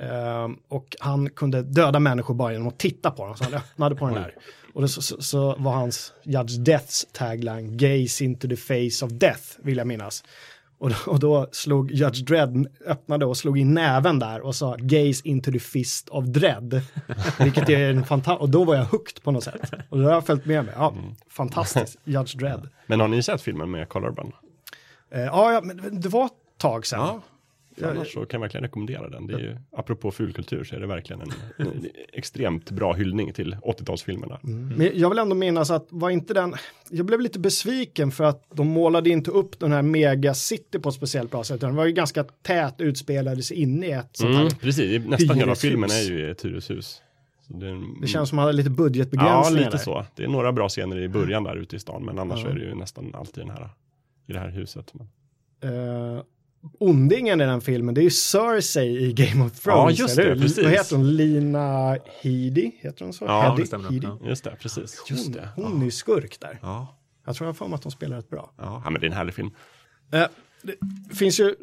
[0.00, 3.36] Ehm, och han kunde döda människor bara genom att titta på dem.
[3.36, 4.34] Så han öppnade på den här.
[4.74, 9.12] Och det, så, så, så var hans Judge Deaths tagline Gaze into the face of
[9.12, 10.24] death, vill jag minnas.
[10.78, 14.76] Och då, och då slog Judge Dredd, öppnade och slog in näven där och sa
[14.78, 16.80] Gaze into the fist of dread.
[17.38, 19.72] Vilket är en fantastisk, och då var jag hooked på något sätt.
[19.88, 20.74] Och det har jag följt med mig.
[20.76, 20.94] Ja,
[21.28, 22.68] fantastiskt, Judge Dredd.
[22.86, 23.82] men har ni sett filmen med?
[23.82, 23.86] Eh,
[25.10, 26.98] ja, ja, men det var ett tag sedan.
[27.00, 27.22] Ja.
[27.78, 29.26] För annars så kan jag verkligen rekommendera den.
[29.26, 33.54] Det är ju, apropå fulkultur så är det verkligen en, en extremt bra hyllning till
[33.54, 34.38] 80-talsfilmerna.
[34.44, 34.68] Mm.
[34.76, 36.54] Men jag vill ändå minnas att var inte den,
[36.90, 40.94] jag blev lite besviken för att de målade inte upp den här megacity på ett
[40.94, 41.60] speciellt bra sätt.
[41.60, 44.40] Den var ju ganska tät, utspelades inne i ett sånt här.
[44.42, 47.02] Mm, precis, nästan hela filmen är ju i ett hyreshus.
[47.48, 47.66] Det,
[48.00, 49.64] Det känns som att man hade lite Ja, budgetbegränsningar.
[49.64, 49.78] lite där.
[49.78, 50.04] så.
[50.16, 52.50] Det är några bra scener i början där ute i stan, men annars Ja.
[52.50, 53.68] är det ju nästan alltid den här,
[54.26, 54.92] i det här huset.
[55.64, 56.22] Uh,
[56.78, 59.98] ondingen i den filmen, det är ju Cersei i Game of Thrones.
[59.98, 60.64] Ja, just det, precis.
[60.64, 61.16] Vad heter hon?
[61.16, 62.70] Lina Headey?
[62.80, 63.24] Heter hon så?
[63.24, 63.60] Ja, Headey?
[63.62, 63.90] det stämmer.
[63.90, 64.10] Headey?
[64.20, 64.28] Ja.
[64.28, 65.02] just det, precis.
[65.08, 65.18] Hon,
[65.64, 66.58] hon är ju skurk där.
[66.62, 68.52] Ja, Jag tror jag för mig att de spelar rätt bra.
[68.56, 68.82] ja.
[68.84, 69.50] ja, men det är en härlig film.
[70.12, 70.26] Eh,
[70.62, 70.74] det
[71.14, 71.54] finns ju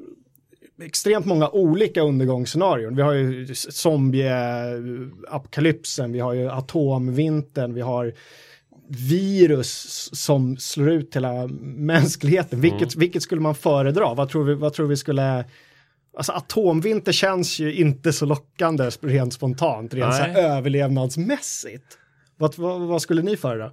[0.82, 2.96] extremt många olika undergångsscenarion.
[2.96, 8.14] Vi har ju zombie-apokalypsen, vi har ju atomvintern, vi har
[8.96, 12.62] virus som slår ut hela mänskligheten.
[12.62, 14.14] Vilket, vilket skulle man föredra?
[14.14, 15.46] Vad tror vi, vad tror vi skulle...
[16.18, 21.98] Alltså atomvinter känns ju inte så lockande rent spontant, rent så överlevnadsmässigt.
[22.38, 23.72] Vad, vad, vad skulle ni föredra?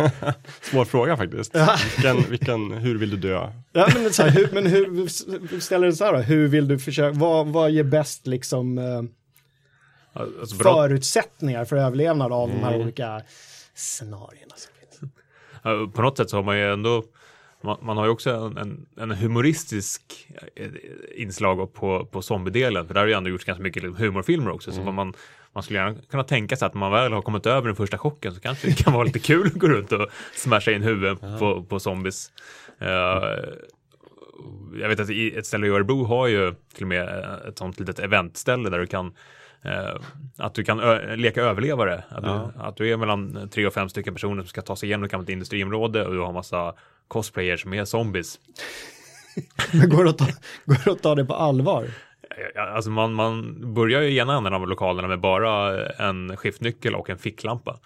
[0.60, 1.54] Svår fråga faktiskt.
[1.96, 3.52] Vilken, vilken, hur vill du dö?
[3.72, 6.18] Ja, men, så här, hur, men hur, ställer det så här då?
[6.18, 9.02] Hur vill du försöka, vad, vad ger bäst liksom eh,
[10.12, 13.22] Alltså, förutsättningar för överlevnad av de här olika
[13.74, 15.12] scenarierna som finns?
[15.94, 17.04] På något sätt så har man ju ändå
[17.62, 20.70] man, man har ju också en, en, en humoristisk eh,
[21.14, 24.72] inslag på, på zombiedelen, för där har ju ändå gjorts ganska mycket liksom humorfilmer också,
[24.72, 25.14] så man,
[25.52, 28.34] man skulle gärna kunna tänka sig att man väl har kommit över den första chocken
[28.34, 31.64] så kanske det kan vara lite kul att gå runt och smasha in huvudet på,
[31.64, 32.32] på zombies.
[32.78, 32.88] Eh,
[34.80, 37.98] jag vet att ett ställe i Örebro har ju till och med ett sånt litet
[37.98, 39.14] eventställe där du kan
[40.38, 40.78] att du kan
[41.16, 42.04] leka överlevare.
[42.08, 42.52] Att, Ja.
[42.56, 45.20] du, att du är mellan tre och fem stycken personer som ska ta sig igenom
[45.22, 46.74] ett industriområde och du har massa
[47.08, 48.38] cosplayers som är zombies.
[49.72, 50.26] Men går det att ta,
[50.64, 51.86] går det, att ta det på allvar?
[52.74, 57.10] Alltså man, man börjar ju i ena änden av lokalerna med bara en skiftnyckel och
[57.10, 57.78] en ficklampa.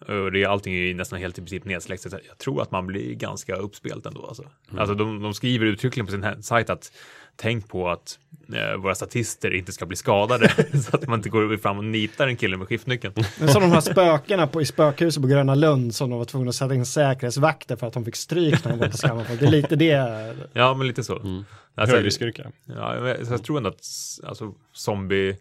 [0.00, 2.06] Och det är allting är nästan helt i princip nedsläckt.
[2.28, 4.26] Jag tror att man blir ganska uppspelt ändå.
[4.26, 4.42] Alltså,
[4.78, 6.92] alltså de, de skriver uttryckligen på sin sajt att
[7.40, 8.18] tänk på att
[8.54, 10.48] eh, våra statister inte ska bli skadade
[10.82, 13.14] så att man inte går fram och nitar en kille med skiftnyckeln.
[13.38, 16.48] Men som de här spökena på, i spökhuset på Gröna Lund som de var tvungna
[16.48, 19.26] att sätta in säkerhetsvakter för att de fick stryk när de var på skammen.
[19.38, 20.36] Det är lite det.
[20.52, 21.18] Ja, men lite så.
[21.18, 21.44] Mm.
[21.74, 22.52] Alltså, Högriskyrka.
[22.64, 23.86] Ja, så jag tror ändå att
[24.24, 25.36] alltså, zombie,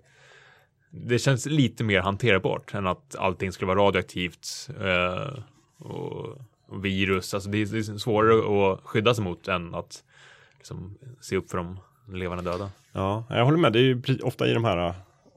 [0.90, 5.40] det känns lite mer hanterbart än att allting skulle vara radioaktivt eh,
[5.78, 7.34] och, och virus.
[7.34, 10.04] Alltså det är, det är svårare att skydda sig mot än att
[10.72, 11.80] liksom, se upp för de
[12.18, 12.70] levande döda.
[12.92, 13.74] Ja, jag håller med.
[13.74, 14.94] Det är ju ofta i de här,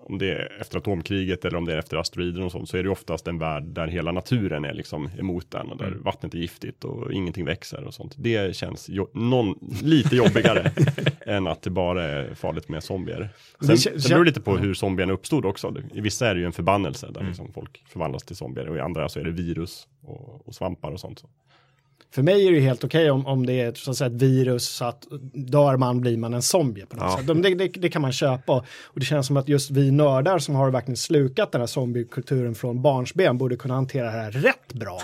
[0.07, 2.83] om det är efter atomkriget eller om det är efter asteroider och sånt, så är
[2.83, 6.03] det oftast en värld där hela naturen är liksom emot den och där Mm.
[6.03, 8.15] vattnet är giftigt och ingenting växer och sånt.
[8.19, 10.73] Det känns jo- någon, lite jobbigare
[11.27, 13.29] än att det bara är farligt med zombier.
[13.61, 15.75] Det Sen, sen beror det lite på hur zombierna uppstod också.
[15.93, 17.27] I vissa är det ju en förbannelse där Mm.
[17.29, 20.91] liksom folk förvandlas till zombier och i andra så är det virus och, och svampar
[20.91, 21.25] och sånt.
[22.13, 24.65] För mig är det helt okej om, om det är så att säga, ett virus
[24.69, 27.17] så att dör man blir man en zombie på något Ja.
[27.19, 27.27] sätt.
[27.27, 28.53] De- Det, det, det kan man köpa
[28.85, 32.55] och det känns som att just vi nördar som har verkligen slukat den här zombiekulturen
[32.55, 35.01] från barnsben borde kunna hantera det här rätt bra.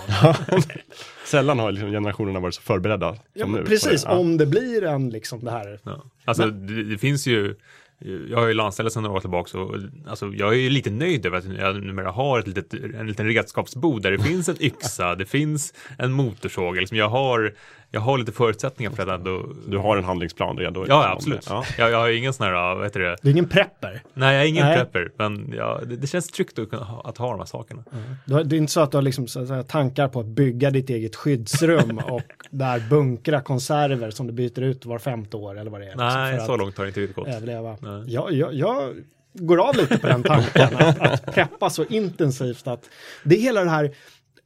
[1.25, 3.51] Sällan har liksom generationerna varit så förberedda som Ja, nu.
[3.51, 4.09] men precis, det.
[4.09, 4.17] Ja.
[4.17, 5.79] om det blir en liksom det här.
[5.83, 6.03] Ja.
[6.25, 7.55] Alltså det, det finns ju
[7.99, 9.75] jag har ju landställe sedan några år tillbaka och
[10.07, 13.27] alltså, jag är ju lite nöjd över att jag numera har ett litet, en liten
[13.27, 17.55] redskapsbod där det finns en yxa, det finns en motorsåg, liksom jag, har,
[17.91, 19.45] jag har lite förutsättningar för att ändå...
[19.67, 20.85] Du har en handlingsplan redo.
[20.87, 21.45] Ja, absolut.
[21.49, 21.63] Ja.
[21.77, 23.15] Jag, jag har ingen sån här, vad heter det?
[23.21, 24.01] Det är ingen prepper.
[24.13, 24.77] Nej, jag är ingen Nej.
[24.77, 27.83] prepper, men ja, det, det känns tryggt att, ha, att ha de här sakerna.
[28.25, 30.69] Du har- Det är inte så att du har liksom, säga, tankar på att bygga
[30.71, 35.71] ditt eget skyddsrum och där bunkra konserver som du byter ut var femte år eller
[35.71, 35.89] vad det är.
[35.89, 37.27] liksom, Nej, så att långt har det inte gått.
[37.27, 37.77] Överleva.
[37.81, 38.03] Nej.
[38.13, 38.93] Jag, jag, jag
[39.33, 42.89] går av lite på den tanken, att, att preppa så intensivt att
[43.23, 43.91] det är hela det här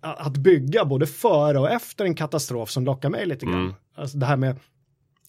[0.01, 3.61] att bygga både före och efter en katastrof som lockar mig lite grann.
[3.61, 3.73] Mm.
[3.95, 4.55] Alltså det här med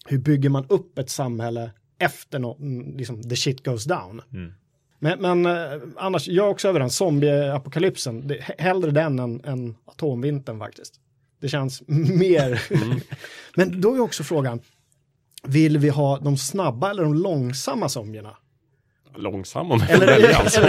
[0.05, 4.21] hur bygger man upp ett samhälle efter något, mm, liksom the shit goes down.
[4.33, 4.53] Mm.
[4.99, 9.75] Men, men eh, annars, jag är också överens, zombieapokalypsen, det, he- hellre den än, än
[9.85, 10.99] atomvintern faktiskt.
[11.39, 12.61] Det känns mer.
[13.57, 14.59] men då är också frågan,
[15.43, 18.37] vill vi ha de snabba eller de långsamma zombierna?
[19.15, 20.61] Långsam om Eller, välja, alltså.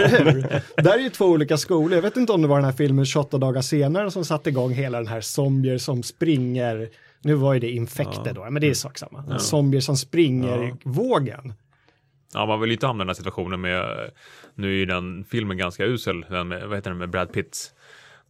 [0.77, 1.93] Där är ju två olika skolor.
[1.95, 4.73] Jag vet inte om det var den här filmen 28 dagar senare som satte igång
[4.73, 6.89] hela den här zombier som springer.
[7.23, 9.39] Nu var ju det infekter då, men det är sak samma.
[9.39, 10.77] Zombier som springer Ja.
[10.85, 11.53] vågen.
[12.35, 14.11] Ja, man vill inte hamna i den här situationen med,
[14.55, 17.74] nu är ju den filmen ganska usel, den med, vad heter den med Brad Pitt?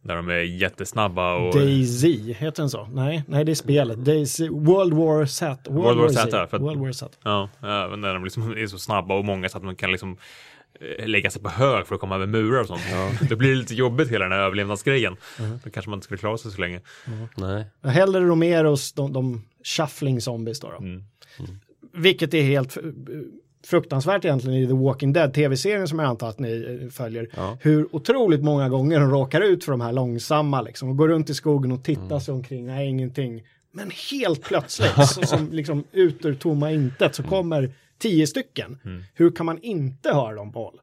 [0.05, 1.53] Där de är jättesnabba och...
[1.55, 2.87] DayZ, heter den så?
[2.91, 4.05] Nej, nej det är spelet.
[4.05, 5.71] DayZ, World War Z.
[5.71, 7.17] World, World War Z, för att- World War Z.
[7.23, 10.17] Ja, även när de liksom är så snabba och många så att man kan liksom
[10.99, 12.81] eh, lägga sig på hög för att komma över murar och sånt.
[13.37, 15.15] Blir det lite jobbigt hela den här överlevnadsgrejen.
[15.63, 16.81] Då kanske man inte skulle klara sig så länge.
[17.37, 17.65] Nej.
[17.83, 19.45] Hellre Romeros, de, de
[19.77, 20.71] shuffling zombies då.
[20.71, 20.77] då.
[20.77, 21.03] Mm.
[21.93, 22.83] Vilket är helt eh,
[23.65, 27.29] fruktansvärt egentligen i The Walking Dead, tv-serien som jag antar att ni eh, följer.
[27.35, 27.57] Ja.
[27.61, 31.29] Hur otroligt många gånger de råkar ut för de här långsamma liksom och går runt
[31.29, 32.19] i skogen och tittar Mm.
[32.19, 33.43] sig omkring, nej ingenting.
[33.71, 37.29] Men helt plötsligt, så, som liksom ut ur tomma intet, så Mm.
[37.29, 38.77] kommer tio stycken.
[39.13, 40.79] Hur kan man inte höra dem på håll?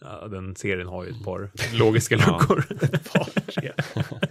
[0.00, 2.64] Ja, den serien har ju ett par logiska luckor.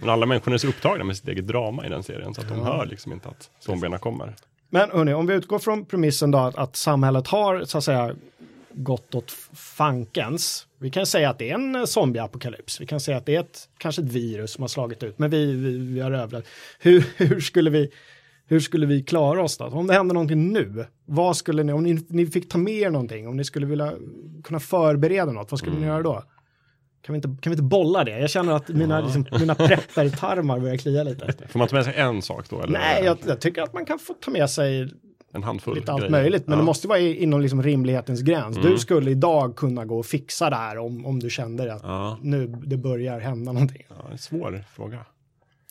[0.00, 2.48] Men alla människor är så upptagna med sitt eget drama i den serien så att
[2.48, 4.34] de hör liksom inte att zombierna kommer.
[4.70, 8.14] Men hörni, om vi utgår från premissen då att, att samhället har så att säga
[8.72, 10.66] gått åt fankens.
[10.78, 12.80] Vi kan säga att det är en eh, zombieapokalyps.
[12.80, 15.30] Vi kan säga att det är ett, kanske ett virus som har slagit ut, men
[15.30, 16.46] vi, vi, vi har överlevt.
[16.78, 17.90] Hur, hur, skulle vi,
[18.46, 19.64] hur skulle vi klara oss då?
[19.64, 22.90] Om det händer någonting nu, vad skulle ni, om ni, ni fick ta med er
[22.90, 23.92] någonting, om ni skulle vilja
[24.44, 26.22] kunna förbereda något, vad skulle ni göra då?
[27.02, 28.18] Kan vi, inte, kan vi inte bolla det?
[28.18, 31.48] Jag känner att mina, liksom, mina prepper-tarmar börjar klia lite.
[31.48, 32.60] Får man ta med sig en sak då?
[32.62, 34.90] Eller Nej, jag, jag tycker att man kan få ta med sig
[35.32, 36.10] en handfull lite allt grejer?
[36.10, 36.58] möjligt, men ja.
[36.58, 38.56] det måste vara inom liksom rimlighetens gräns.
[38.56, 38.70] Mm.
[38.70, 42.18] Du skulle idag kunna gå och fixa det här om, om du kände att Ja,
[42.22, 43.82] nu det börjar hända någonting.
[43.88, 44.98] ja, en svår fråga.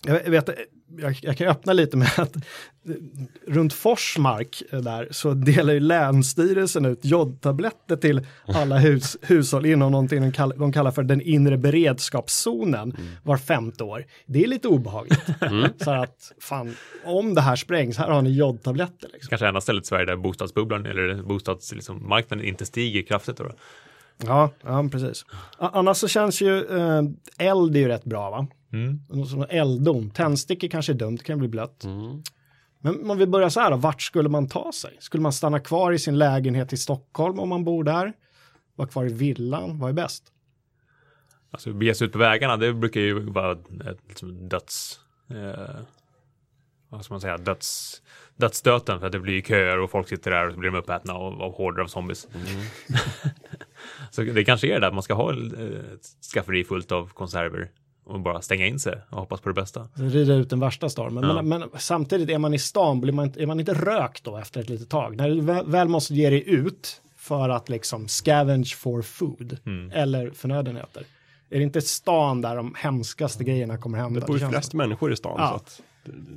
[0.06, 0.50] Jag vet,
[0.98, 2.36] jag, jag kan öppna lite med att
[3.48, 9.92] runt Forsmark eh, där så delar ju Länsstyrelsen ut jodtabletter till alla hus, hushåll inom
[9.92, 14.06] någonting de, kall, de kallar för den inre beredskapszonen var femte år.
[14.26, 15.26] Det är lite obehagligt.
[15.84, 19.10] Så att fan, om det här sprängs, här har ni jodtabletter.
[19.14, 19.30] Liksom.
[19.30, 23.38] Kanske enda stället i Sverige där bostadsbubblan eller bostadsmarknaden liksom, inte stiger kraftigt.
[23.38, 23.44] Då.
[23.44, 23.52] då.
[24.26, 25.26] Ja, ja precis.
[25.58, 27.02] Annars så känns ju eh,
[27.38, 28.48] eld är ju rätt bra va?
[28.74, 29.02] Mm.
[29.10, 31.84] Något som Elddon, tändstickor kanske är dumt, det kan bli blött.
[31.84, 32.24] Mm.
[32.80, 34.98] Men om vi börjar så här då, vart skulle man ta sig?
[35.00, 38.14] Skulle man stanna kvar i sin lägenhet i Stockholm om man bor där?
[38.76, 40.24] Vara kvar i villan, vad är bäst?
[41.52, 45.00] Alltså bege sig ut på vägarna, det brukar ju vara ett liksom, döds...
[45.30, 45.76] Eh,
[46.90, 47.38] vad ska man säga?
[47.38, 48.02] Döds,
[48.36, 51.14] dödsstöten för att det blir köer och folk sitter där och så blir de uppätna
[51.14, 52.28] av, av horder av zombies.
[54.12, 55.38] så det kanske är det att man ska ha eh,
[55.94, 57.70] ett skafferi fullt av konserver
[58.06, 59.88] och bara stänga in sig och hoppas på det bästa.
[59.94, 61.24] Rida ut den värsta stormen.
[61.24, 61.42] Ja.
[61.42, 64.62] Men, men samtidigt är man i stan, blir man, är man inte rökt då efter
[64.62, 65.16] ett litet tag?
[65.18, 69.92] När du väl, måste ge dig ut för att liksom scavenge for food Mm.
[69.92, 71.04] eller förnödenheter.
[71.50, 74.20] Är det inte stan där de hemskaste grejerna kommer hända?
[74.20, 75.50] Det bor ju flest människor i stan Ja.
[75.50, 75.82] så att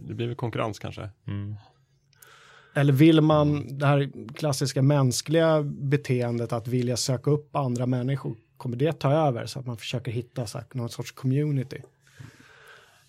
[0.08, 1.10] det, blir väl konkurrens kanske.
[2.74, 8.36] Eller vill man det här klassiska mänskliga beteendet att vilja söka upp andra människor?
[8.56, 11.78] Kommer det ta över så att man försöker hitta så här, någon sorts community?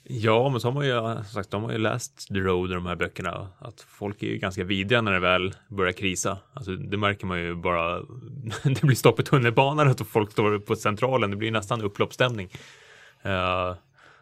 [0.04, 2.76] Ja, men så har man ju som sagt, de har ju läst The Road och
[2.76, 3.48] de här böckerna.
[3.60, 6.38] Att folk är ju ganska vidriga när det väl börjar krisa.
[6.54, 8.00] Alltså, det märker man ju bara.
[8.64, 11.32] det blir stopp i tunnelbanan och folk står på centralen.
[11.32, 12.50] Det blir nästan upploppsstämning.
[13.22, 13.76] Eh,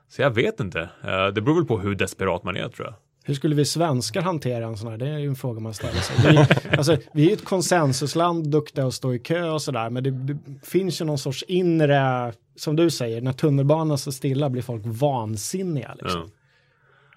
[0.10, 0.80] så jag vet inte.
[1.04, 2.96] Eh, det beror väl på hur desperat man är tror jag.
[3.24, 4.98] Hur skulle vi svenskar hantera en sån här?
[4.98, 6.32] Det är ju en fråga man ställer sig.
[6.32, 6.38] Vi,
[6.78, 10.12] alltså, vi är ju ett konsensusland, duktiga att stå i kö och sådär, men det,
[10.12, 14.82] det finns ju någon sorts inre, som du säger, när tunnelbanan står stilla blir folk
[14.86, 15.96] vansinniga.
[16.02, 16.22] Liksom.
[16.22, 16.28] Ja.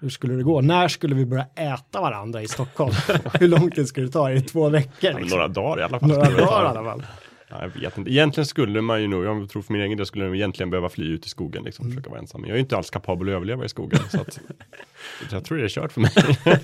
[0.01, 0.61] Hur skulle det gå?
[0.61, 2.93] När skulle vi börja äta varandra i Stockholm?
[3.39, 4.29] Hur lång tid skulle det ta?
[4.29, 5.11] Är det två veckor?
[5.11, 5.37] Ja, Liksom?
[5.37, 6.09] några dagar i alla fall.
[6.09, 7.03] Några dagar i alla fall.
[7.53, 8.11] Ja, jag vet inte.
[8.11, 10.89] Egentligen skulle man ju nog, jag tror för min egen del skulle jag egentligen behöva
[10.89, 11.95] fly ut i skogen liksom, Mm.
[11.97, 12.41] försöka vara ensam.
[12.41, 13.99] Men jag är inte alls kapabel att överleva i skogen.
[14.11, 14.39] så att,
[15.31, 16.11] jag tror det är kört för mig.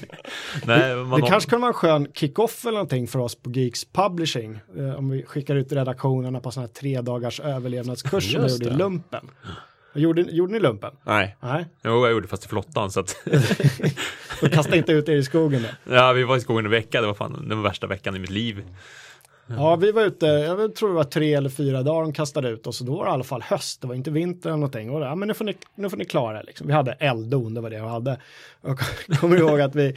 [0.65, 3.52] Nej, man Det har- kanske kunde vara en skön kick-off eller någonting för oss på
[3.52, 4.60] Geeks Publishing.
[4.78, 8.65] Eh, om vi skickar ut redaktionerna på sådana här tre dagars överlevnadskurs som vi gjorde
[8.65, 9.30] i lumpen.
[9.93, 10.91] Gjorde, gjorde ni lumpen?
[11.04, 13.15] Nej, Nej, Jo, jag gjorde fast i flottan så att
[14.41, 15.93] då kasta inte ut er i skogen då.
[15.95, 17.02] ja, vi var i skogen en vecka.
[17.02, 18.63] Det var fan den värsta veckan i mitt liv.
[19.58, 22.68] Ja, vi var ute, jag tror det var tre eller fyra dagar de kastade ut
[22.68, 24.90] oss och då var det i alla fall höst, det var inte vinter eller någonting.
[24.90, 26.68] Och ja, men nu får ni, nu får ni klara er liksom.
[26.68, 28.20] Vi hade elddon, det var det jag hade.
[28.62, 29.96] Och jag kommer ihåg att vi,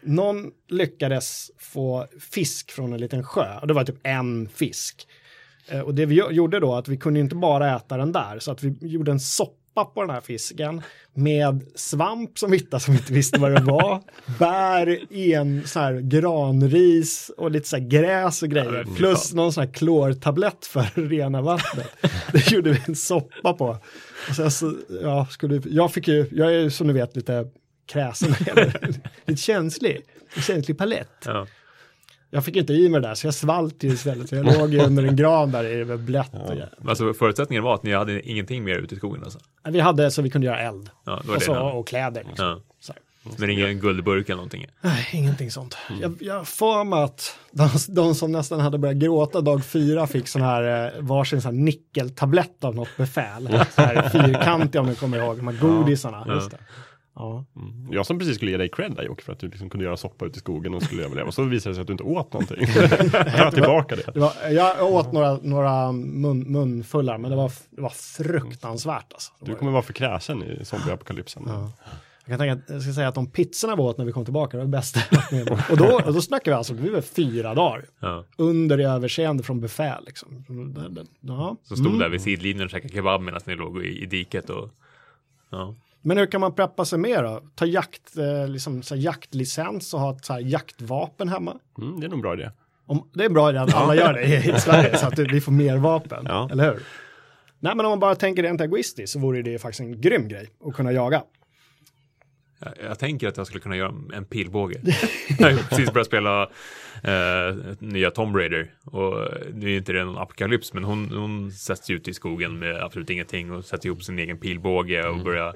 [0.00, 5.06] någon lyckades få fisk från en liten sjö och det var typ en fisk.
[5.68, 8.52] Eh, och det vi gjorde då att vi kunde inte bara äta den där så
[8.52, 10.82] att vi gjorde en soppa på den här fisken
[11.14, 14.02] med svamp som vi hittade som vi inte visste vad det var,
[14.38, 19.64] bär, en så här granris och lite så här gräs och grejer, plus någon sån
[19.64, 21.90] här klortablett för att rena vattnet.
[22.32, 23.78] Det gjorde vi en soppa på.
[24.28, 27.46] Och sen så, ja, skulle, jag fick ju, jag är som du vet lite
[27.86, 28.34] kräsen,
[29.24, 30.00] lite känslig,
[30.34, 31.24] en känslig palett.
[31.24, 31.46] Ja.
[32.30, 34.28] Jag fick inte i mig det där så jag svalt ju istället.
[34.28, 36.34] Så jag låg ju under en gran där i det var blött.
[36.34, 36.88] Och, ja.
[36.88, 39.38] Alltså förutsättningen var att ni hade ingenting mer ute i skogen alltså?
[39.68, 40.90] Vi hade så vi kunde göra eld.
[41.04, 42.24] Ja, Och, så, och kläder.
[42.24, 42.46] Liksom.
[42.46, 42.94] Ja.
[43.36, 44.66] Men ingen guldburk eller någonting?
[44.80, 45.76] Nej, ingenting sånt.
[46.00, 50.28] Jag, jag får mig att de, de som nästan hade börjat gråta dag fyra fick
[50.28, 53.48] sån här eh, varsin sån här nickeltablett av något befäl.
[53.74, 56.24] Så här fyrkantiga om ni kommer ihåg, de här godisarna.
[56.26, 56.34] Ja.
[56.34, 56.58] Just det.
[57.18, 57.44] Ja.
[57.56, 57.88] Mm.
[57.92, 59.96] Jag som precis skulle ge dig cred där Jocke för att du liksom kunde göra
[59.96, 61.28] soppa ute i skogen och skulle överleva.
[61.28, 62.56] Och så visade det sig att du inte åt någonting.
[63.36, 64.10] jag tillbaka det.
[64.14, 69.12] Det var, jag åt några, några mun, munfullar, men det var, det var fruktansvärt.
[69.12, 69.32] Alltså.
[69.38, 71.42] Det Du var- kommer vara för kräsen i zombieapokalypsen.
[71.46, 71.72] Ja.
[72.24, 74.24] Jag kan tänka att jag ska säga att de pizzorna vi åt när vi kom
[74.24, 75.00] tillbaka det var det bästa.
[75.70, 77.84] och, då, och då snackar vi alltså, vi var fyra dagar.
[78.00, 78.24] Ja.
[78.36, 80.04] Under i överseende från befäl.
[80.06, 80.44] Liksom.
[80.74, 81.56] Det- det- Ja.
[81.64, 81.98] Som stod Mm.
[81.98, 84.70] där vid sidlinjen och käkade kebab medan ni låg i, i diket och
[85.50, 85.74] ja.
[86.02, 87.42] Men hur kan man preppa sig mer då?
[87.54, 91.56] Ta jakt, eh, liksom, så jaktlicens och ha ett så här, jaktvapen hemma?
[91.78, 92.50] Mm, det är nog en bra idé.
[92.86, 95.40] Om, det är bra idé att alla gör det i, i Sverige så att vi
[95.40, 96.48] får mer vapen, Ja.
[96.52, 96.82] eller hur?
[97.60, 100.48] Nej, men om man bara tänker rent egoistiskt så vore det faktiskt en grym grej
[100.64, 101.22] att kunna jaga.
[102.58, 104.80] Jag, jag tänker att jag skulle kunna göra en pilbåge.
[105.38, 106.42] jag har precis börjat spela
[107.04, 111.90] eh, nya Tomb Raider och nu är inte det någon apokalyps men hon, hon sätts
[111.90, 115.54] ut i skogen med absolut ingenting och sätter ihop sin egen pilbåge och börjar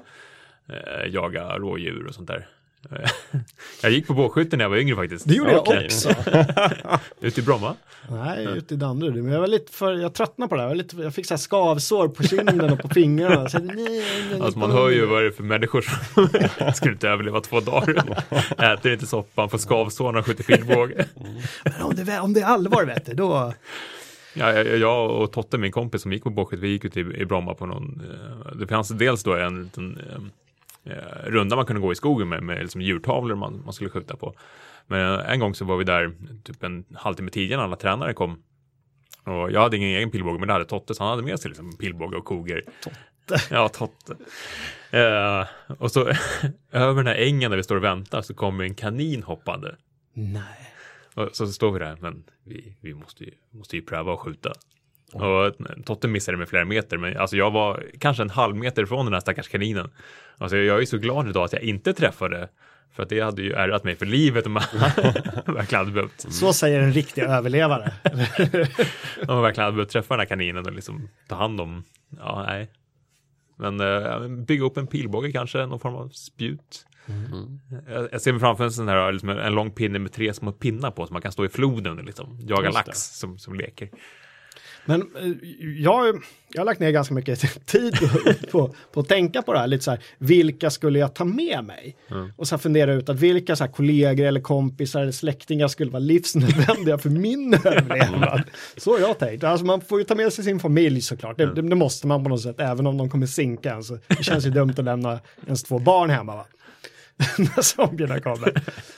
[0.69, 2.47] eh, jaga rådjur och sånt där.
[2.91, 3.09] Eh,
[3.81, 5.27] jag gick på bågskytte när jag var yngre faktiskt.
[5.27, 5.75] Det gjorde Okej.
[5.75, 6.09] jag också.
[7.21, 7.75] Ute i Bromma.
[8.09, 9.23] Nej, ute i Danderyd.
[9.23, 10.61] Men jag var lite för, jag tröttnade på det.
[10.61, 10.69] här.
[10.69, 13.49] Jag, var lite, jag fick så här skavsår på kinden och på fingrarna.
[13.49, 17.09] Så, nej, nej, Alltså man hör ju vad det är för människor som skulle inte
[17.09, 18.23] överleva två dagar.
[18.73, 21.05] Äter inte soppan, får skavsår när skjuter pilbåge.
[21.63, 23.53] Men om det, om det är allvar, vet du, då...
[24.35, 27.25] Ja, jag, och Totte, min kompis som gick på bågskytte, vi gick ut i, i
[27.25, 29.99] Bromma på någon, eh, det fanns dels då en liten
[30.83, 33.89] eh, eh, runda man kunde gå i skogen med, med liksom djurtavlor man, man skulle
[33.89, 34.35] skjuta på.
[34.87, 38.43] Men en gång så var vi där typ en halvtimme tidigare när alla tränare kom.
[39.23, 41.49] Och jag hade ingen egen pilbåge, men det hade Totte, så han hade med sig
[41.49, 42.63] liksom pilbåge och koger.
[42.83, 43.43] Totte?
[43.49, 44.15] Ja, Totte.
[44.91, 45.45] Eh,
[45.77, 45.99] och så
[46.71, 49.75] över den här ängen där vi står och väntar så kommer en kanin hoppande.
[50.13, 50.69] Nej.
[51.13, 54.53] Och så står vi där, men vi, vi måste, ju, måste ju pröva att skjuta.
[55.13, 55.53] Och
[55.85, 59.13] Totte missade med flera meter, men alltså jag var kanske en halv meter från den
[59.13, 59.91] här stackars kaninen.
[60.37, 62.49] Alltså jag är så glad idag att jag inte träffade,
[62.95, 64.63] för att det hade ju ärrat mig för livet om man
[65.45, 67.93] verkligen hade behövt, Så säger en riktig överlevare.
[69.27, 71.83] om man verkligen hade behövt träffa den här kaninen och liksom ta hand om,
[72.17, 72.71] ja nej.
[73.55, 76.85] Men eh, bygga upp en pilbåge kanske, någon form av spjut.
[77.87, 80.51] Jag, jag ser mig framför en sån här, liksom en, lång pinne med tre små
[80.51, 83.89] pinnar på, så man kan stå i floden och liksom jaga lax som, som leker.
[84.85, 87.97] Men eh, jag, jag har lagt ner ganska mycket tid
[88.51, 89.67] på, på att tänka på det här.
[89.67, 91.95] Lite så här, vilka skulle jag ta med mig?
[92.37, 95.99] Och sen fundera ut att vilka så här, kollegor eller kompisar eller släktingar skulle vara
[95.99, 98.41] livsnödvändiga för min överlevnad.
[98.77, 99.43] Så har jag tänkt.
[99.43, 101.37] Alltså man får ju ta med sig sin familj såklart.
[101.37, 103.83] Det, det, det måste man på något sätt, även om de kommer sinka en.
[103.83, 106.35] Så det känns ju dumt att lämna ens två barn hemma.
[106.35, 106.45] Va?
[107.37, 108.53] När zombierna kommer.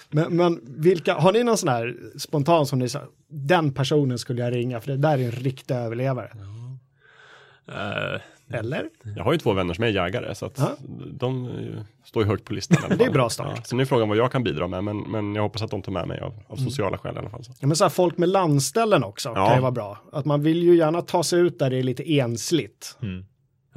[0.09, 3.01] Men, men vilka, har ni någon sån här spontan som ni sa,
[3.37, 6.29] den personen skulle jag ringa för det där är en riktig överlevare.
[7.67, 8.21] Eh,
[8.59, 8.89] Eller?
[9.15, 10.71] Jag har ju två vänner som är jägare så att Ja.
[11.11, 12.77] de eh, står ju högt på listan.
[12.97, 13.53] Det är bra start.
[13.55, 15.71] Ja, så nu är frågan vad jag kan bidra med men, men jag hoppas att
[15.71, 17.43] de tar med mig av, av sociala skäl i alla fall.
[17.43, 17.51] Så.
[17.59, 19.45] Ja, men så här, folk med landställen också Ja.
[19.47, 19.97] kan ju vara bra.
[20.11, 22.97] Att man vill ju gärna ta sig ut där det är lite ensligt.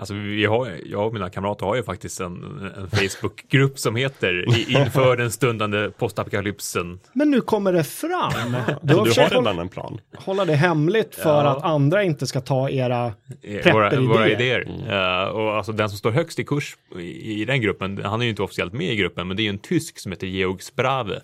[0.00, 2.34] Alltså vi har, jag och mina kamrater har ju faktiskt en,
[2.76, 7.00] en Facebookgrupp som heter Inför den stundande postapokalypsen.
[7.12, 8.32] Men nu kommer det fram.
[8.52, 10.00] Du har du har försökt hålla, redan en plan?
[10.16, 11.56] hålla det hemligt för Ja.
[11.56, 13.12] att andra inte ska ta era...
[13.42, 14.68] Eh, Våra, våra idéer.
[14.88, 18.24] Eh, och alltså den som står högst i kurs i, i den gruppen, han är
[18.24, 20.58] ju inte officiellt med i gruppen, men det är ju en tysk som heter Georg
[20.62, 21.20] Sprave.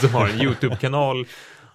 [0.00, 1.26] som har en YouTube-kanal.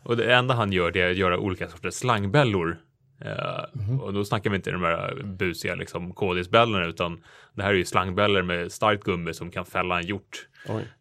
[0.03, 2.77] Och det enda han gör det är att göra olika sorters slangbällor.
[3.25, 7.73] Eh, Och då snackar vi inte de här busiga liksom, kodisbällorna, utan det här är
[7.73, 10.47] ju slangbällor med starkt gummi som kan fälla en hjort.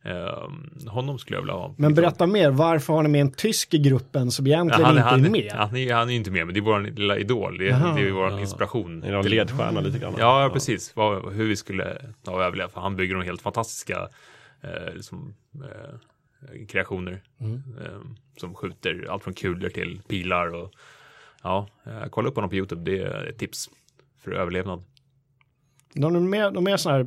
[0.04, 0.48] Eh,
[0.90, 1.74] honom skulle jag vilja ha.
[1.78, 5.08] Men berätta mer, varför har ni med en tysk i gruppen som egentligen han, inte
[5.08, 5.52] han, är med?
[5.52, 7.58] Han, är, han är ju inte med, men det är vår lilla idol.
[7.58, 7.94] Det är, Jaha.
[7.94, 9.02] det är vår inspiration.
[9.02, 10.14] Är det en ledstjärna lite grann?
[10.18, 10.96] Ja, precis.
[10.96, 12.68] Vad, hur vi skulle ja, överleva.
[12.68, 14.08] För han bygger de helt fantastiska
[14.60, 17.22] eh, liksom, eh, kreationer.
[17.40, 18.00] Eh,
[18.36, 20.54] som skjuter allt från kulor till pilar.
[20.54, 20.72] Och,
[21.42, 22.90] ja, eh, kolla upp honom på YouTube.
[22.90, 23.70] Det är ett tips
[24.20, 24.82] för överlevnad.
[25.94, 27.06] De är mer, de är sådana här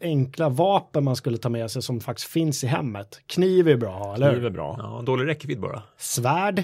[0.00, 3.20] enkla vapen man skulle ta med sig som faktiskt finns i hemmet.
[3.26, 4.76] Kniv är bra eller Kniv är bra.
[4.78, 5.82] Ja, dålig räckvidd bara.
[5.98, 6.62] Svärd.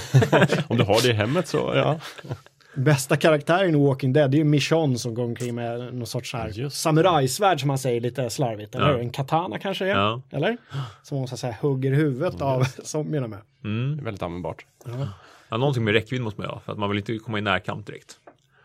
[0.68, 2.00] Om du har det i hemmet så ja.
[2.74, 6.32] Bästa karaktären i Walking Dead det är ju Michonne som går omkring med någon sorts
[6.32, 8.74] här samurajsvärd som man säger lite slarvigt.
[8.74, 8.98] Eller Ja.
[8.98, 9.88] En katana kanske är?
[9.88, 10.22] Ja.
[10.30, 10.56] Eller?
[11.02, 13.38] Som hon så att säga hugger huvudet av zombierna med.
[13.64, 14.04] Mm.
[14.04, 14.66] Väldigt användbart.
[14.84, 15.08] Ja,
[15.56, 18.18] någonting med räckvidd måste man ha, för att man vill inte komma i närkamp direkt.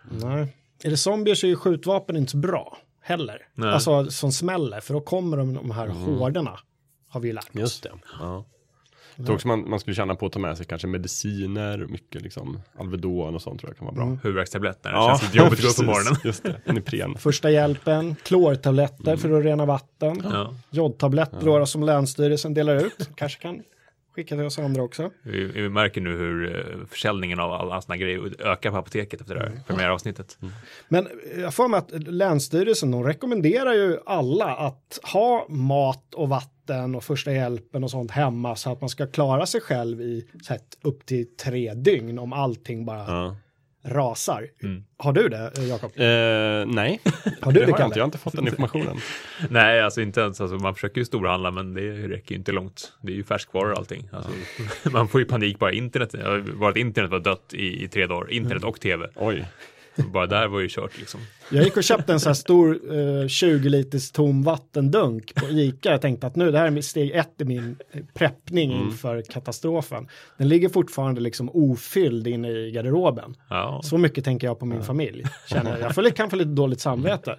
[0.09, 0.55] Nej.
[0.83, 3.47] Är det zombier så är ju skjutvapen inte så bra heller.
[3.53, 3.73] Nej.
[3.73, 6.59] Alltså som smäller, för då kommer de, de här hårderna.
[7.07, 7.55] Har vi ju lärt oss.
[7.55, 7.91] Just det.
[8.19, 8.45] Ja.
[9.15, 12.21] Jag tror också man, man skulle känna på att ta med sig kanske mediciner, mycket
[12.21, 14.17] liksom Alvedon och sånt tror jag kan vara bra.
[14.23, 16.15] Huvudvärkstablett när det känns lite jobbigt att gå upp på morgonen.
[16.23, 17.15] Just det, Ipren.
[17.17, 20.21] Första hjälpen, klortabletter för att rena vatten.
[20.23, 20.53] Ja.
[20.69, 23.09] Jodtabletter då som Länsstyrelsen delar ut.
[23.15, 23.63] Kanske kan
[24.15, 25.11] skicka till oss andra också.
[25.23, 29.35] Vi, vi märker nu hur eh, försäljningen av alla sådana grejer ökar på apoteket efter
[29.35, 30.37] det här premiäravsnittet.
[30.87, 31.07] Men
[31.37, 37.03] jag får med att Länsstyrelsen de rekommenderar ju alla att ha mat och vatten och
[37.03, 40.61] första hjälpen och sånt hemma så att man ska klara sig själv i så här,
[40.81, 43.35] upp till tre dygn om allting bara Ja.
[43.83, 44.47] Rasar.
[44.63, 44.83] Mm.
[44.97, 45.91] Har du det, eh, Jakob?
[45.95, 46.05] Eh,
[46.75, 46.99] nej,
[47.41, 47.99] Har du det det, har jag inte.
[47.99, 48.97] Jag har inte fått den informationen.
[49.49, 52.93] Nej, alltså inte ens, alltså, man försöker ju storhandla men det räcker ju inte långt.
[53.01, 54.09] Det är ju färskvaror och allting.
[54.11, 54.31] Alltså,
[54.89, 56.15] man får ju panik bara internet,
[56.63, 59.07] att internet var dött i, i tre dagar, internet och tv.
[59.15, 59.45] Oj,
[59.95, 61.19] Bara där var ju kört liksom.
[61.49, 62.79] Jag gick och köpte en så här stor
[63.21, 65.91] eh, 20 liters tom vattendunk på Ica.
[65.91, 70.07] Jag tänkte att nu, det här är steg ett i min eh, preppning inför katastrofen.
[70.37, 73.35] Den ligger fortfarande liksom ofylld inne i garderoben.
[73.49, 75.23] Ja, Så mycket tänker jag på min familj.
[75.47, 75.79] Känner jag.
[75.81, 77.37] jag får kan få lite dåligt samvete.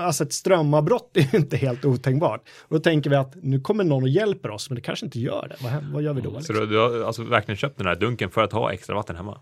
[0.00, 2.48] Alltså ett strömavbrott är ju inte helt otänkbart.
[2.68, 5.20] Och då tänker vi att nu kommer någon och hjälper oss, men det kanske inte
[5.20, 5.56] gör det.
[5.64, 6.30] Vad, vad gör vi då?
[6.30, 6.56] så Liksom?
[6.56, 9.40] du, du har alltså verkligen köpt den här dunken för att ha extra vatten hemma?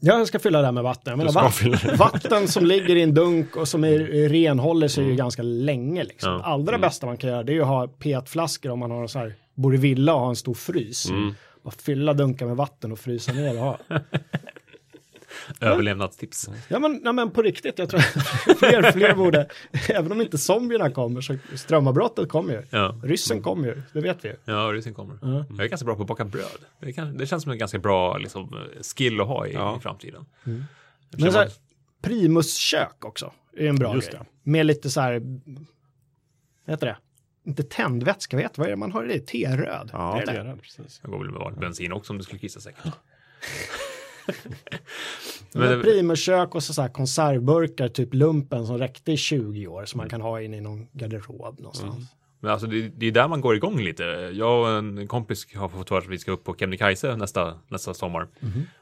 [0.00, 1.18] Jag ska fylla det här med vatten.
[1.18, 1.96] Menar, ska vatt, fylla det.
[1.96, 3.98] vatten som ligger i en dunk och som är,
[4.28, 6.04] renhåller sig ju ganska länge.
[6.04, 6.32] Liksom.
[6.32, 6.42] Ja.
[6.44, 9.08] Allra bästa man kan göra det är ju att ha petflaskor om man har en
[9.08, 11.10] så här, bor i villa och har en stor frys.
[11.62, 13.78] Bara fylla dunkar med vatten och frysa ner och ha.
[15.60, 16.48] Överlevnadstips.
[16.68, 18.00] Ja men, ja, men på riktigt, jag tror
[18.54, 19.48] fler, fler borde,
[19.88, 22.62] även om inte zombierna kommer så strömavbrottet kommer ju.
[22.70, 25.18] Ja, Ryssen kommer ju, det vet vi ja ryssen kommer.
[25.50, 26.58] Jag är ganska bra på att baka bröd.
[26.80, 28.56] Det, kan, det känns som en ganska bra liksom,
[28.96, 29.76] skill att ha i, Ja.
[29.76, 30.24] i framtiden.
[31.10, 31.50] Men så här,
[32.02, 34.20] primuskök också är en bra Just grej.
[34.44, 34.50] det.
[34.50, 35.20] Med lite så här,
[36.64, 36.96] vad heter det?
[37.44, 39.26] Inte tändvätska, vet vad är det man har i det?
[39.26, 39.90] T-röd?
[39.92, 40.56] ja det det är det.
[40.62, 41.00] Precis.
[41.02, 42.84] Jag går väl med vanligt bensin också om du skulle kissa säkert.
[45.52, 49.98] Men primuskök och så, så här konservburkar, typ lumpen som räckte i 20 år som
[49.98, 52.08] man kan ha in i någon garderob någonstans.
[52.42, 54.30] Men alltså det, det är där man går igång lite.
[54.32, 57.94] Jag och en kompis har fått oss att vi ska upp på Kebnekaise nästa, nästa
[57.94, 58.28] sommar.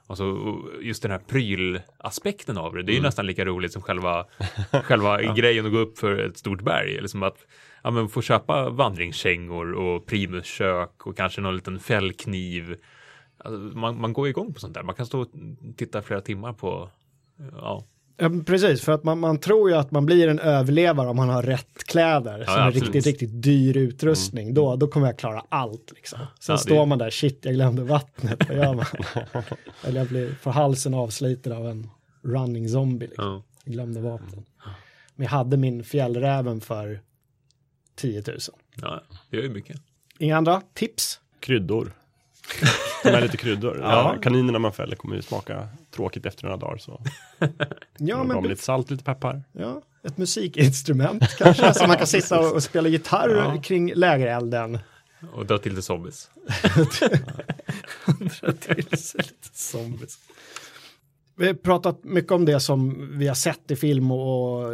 [0.06, 3.82] Och så just den här prylaspekten av det, det är ju nästan lika roligt som
[3.82, 4.26] själva,
[4.84, 6.96] själva grejen att gå upp för ett stort berg.
[6.96, 7.46] Eller som att
[7.82, 12.76] ja, men få köpa vandringskängor och primuskök och kanske någon liten fällkniv.
[13.38, 14.82] Alltså, man, man går igång på sånt där.
[14.82, 15.28] Man kan stå och
[15.76, 16.90] titta flera timmar på
[17.52, 17.84] ja,
[18.20, 21.28] Ja, precis, för att man, man tror ju att man blir en överlevare om man
[21.28, 22.44] har rätt kläder.
[22.44, 22.82] som är absolut.
[22.84, 24.54] riktigt, riktigt dyr utrustning.
[24.54, 25.92] Då, då kommer jag klara allt.
[25.94, 26.18] Liksom.
[26.18, 28.48] Sen Ja, det- står man där, shit, jag glömde vattnet.
[28.48, 28.84] Vad gör man?
[29.84, 31.90] Eller jag blir, får halsen avsliten av en
[32.22, 33.06] running zombie.
[33.06, 33.24] Liksom.
[33.24, 33.42] ja.
[33.64, 34.44] Jag glömde vapen.
[35.14, 37.00] Men jag hade min fjällräven för
[37.94, 38.38] 10 000.
[38.74, 39.80] ja, det gör ju mycket.
[40.18, 41.20] Inga andra tips?
[41.40, 41.92] Kryddor.
[43.02, 43.78] Ta med lite kryddor.
[43.80, 44.16] Ja.
[44.22, 46.76] Kaninerna man fäller kommer ju smaka tråkigt efter några dagar.
[46.78, 47.02] Så
[47.98, 49.42] Ja, men lite salt, lite peppar.
[49.52, 53.62] ja, ett musikinstrument kanske, så man kan sitta och, och spela gitarr Ja.
[53.62, 54.78] kring lägerelden.
[55.32, 56.30] Och dra till lite zombies.
[58.60, 60.18] till sig lite zombies.
[61.38, 64.72] Vi har pratat mycket om det som vi har sett i film och och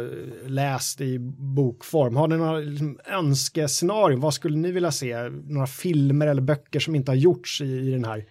[0.49, 2.15] läst i bokform.
[2.15, 4.19] Har ni några liksom, önskescenarion?
[4.19, 5.29] Vad skulle ni vilja se?
[5.29, 8.25] Några filmer eller böcker som inte har gjorts i, i den här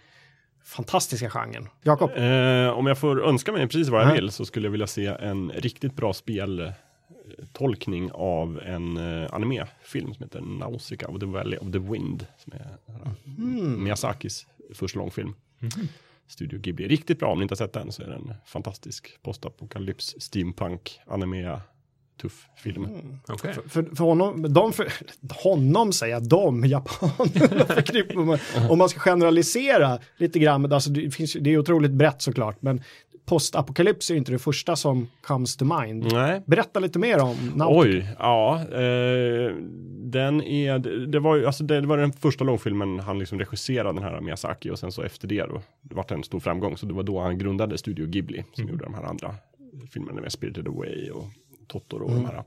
[0.65, 1.69] fantastiska genren?
[1.83, 2.11] Jakob?
[2.11, 4.15] Eh, om jag får önska mig precis vad jag Ja.
[4.15, 10.23] vill så skulle jag vilja se en riktigt bra speltolkning av en eh, animefilm som
[10.23, 12.27] heter Nausicaa of the Valley of the Wind.
[12.39, 13.11] Som är eh,
[13.79, 15.35] Miyazakis första långfilm.
[16.29, 16.89] Studio Ghibli.
[16.89, 21.01] Riktigt bra, om ni inte har sett den så är det en fantastisk postapokalyps, steampunk,
[21.07, 21.61] animea,
[22.21, 22.89] tuff film.
[23.29, 23.55] Okej.
[23.69, 24.93] För, för honom, de för,
[25.43, 26.61] honom säger jag, de,
[28.15, 28.39] man,
[28.71, 32.83] om man ska generalisera lite grann, alltså det, finns, det är otroligt brett såklart, men
[33.27, 36.13] postapokalyps är inte det första som comes to mind.
[36.13, 37.81] Nej, Berätta lite mer om Nautica.
[37.81, 38.61] Oj, ja.
[38.73, 39.55] Eh,
[40.07, 43.93] den är, det- var ju, alltså det, det var den första långfilmen han liksom regisserade
[43.93, 46.87] den här Miyazaki och sen så efter det då, det var en stor framgång, så
[46.87, 49.35] det var då han grundade Studio Ghibli som gjorde de här andra
[49.93, 51.25] filmerna med Spirited Away och
[51.69, 52.43] Totoro och de här.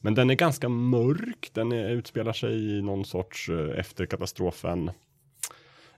[0.00, 4.90] Men den är ganska mörk, den är, utspelar sig i någon sorts eh, efter katastrofen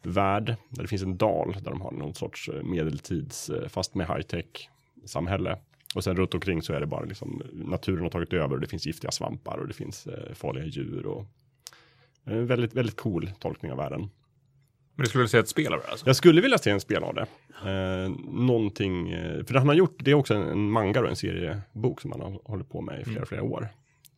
[0.06, 3.94] värld där det finns en dal där de har någon sorts eh, medeltids, eh, fast
[3.94, 4.70] med high tech
[5.04, 5.58] samhälle.
[5.94, 8.66] Och sen runt omkring så är det bara liksom naturen har tagit över och det
[8.66, 11.26] finns giftiga svampar och det finns eh, farliga djur och
[12.24, 14.10] en väldigt, väldigt cool tolkning av världen.
[14.94, 16.06] Men du skulle vilja se ett spel av det alltså?
[16.06, 17.26] Jag skulle vilja se en spel av det.
[17.70, 21.08] Eh, någonting, eh, för det han har gjort, det är också en, en manga och
[21.08, 23.68] en seriebok som han har hållit på med i flera, flera år.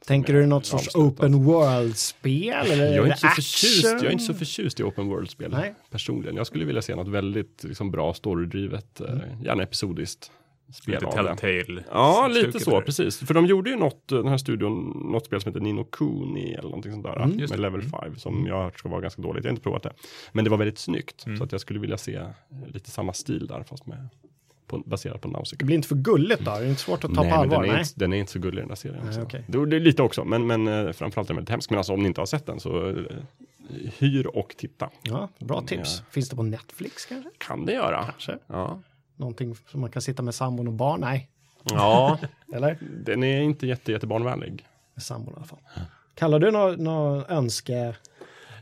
[0.06, 2.66] Tänker du något sorts open world-spel?
[2.70, 3.98] Eller Jag är, det inte så förtjust, action?
[3.98, 5.74] jag är inte så förtjust i open world-spel Nej.
[5.90, 6.36] personligen.
[6.36, 9.06] Jag skulle vilja se något väldigt liksom, bra storydrivet, eh,
[9.44, 10.30] gärna episodiskt
[10.72, 11.36] spel Lite det.
[11.36, 11.84] Telltale.
[11.90, 12.80] Ja, lite så, där.
[12.80, 13.18] precis.
[13.18, 16.62] För de gjorde ju något, den här studion, något spel som heter Nino Kuni eller
[16.68, 17.16] någonting sånt där.
[17.16, 17.36] Mm.
[17.36, 17.56] Med det.
[17.56, 19.44] level 5 som jag har hört ska vara ganska dåligt.
[19.44, 19.92] Jag har inte provat det.
[20.32, 21.26] Men det var väldigt snyggt.
[21.26, 21.38] Mm.
[21.38, 22.20] Så att jag skulle vilja se
[22.72, 24.08] lite samma stil där fast med,
[24.82, 25.66] på, baserat på Det Nausicaa.
[25.66, 26.50] blir inte för gulligt då?
[26.50, 27.56] Det är inte svårt att ta Nej, på allvar?
[27.62, 27.80] den, är Nej.
[27.80, 29.04] inte, den är inte så gullig den där serien.
[29.04, 29.22] Nej, så.
[29.22, 29.44] okej.
[29.48, 31.70] det, det är lite också, men, men eh, framförallt är den väldigt hemsk.
[31.70, 32.94] Men alltså om ni inte har sett den så eh,
[33.98, 34.90] hyr och titta.
[35.02, 35.98] Ja, bra tips.
[35.98, 36.04] Ja.
[36.10, 37.30] Finns det på Netflix kanske?
[37.38, 38.04] Kan det göra.
[38.04, 38.38] Kanske.
[38.46, 38.80] Ja.
[39.16, 41.00] Någonting som man kan sitta med sambon och barn?
[41.00, 41.28] Nej.
[41.64, 42.18] ja,
[42.54, 42.78] Eller?
[43.04, 44.66] den är inte jätte, jättebarnvänlig.
[44.94, 45.58] Med sambon i alla fall.
[46.14, 47.94] Kallar du något nå önske...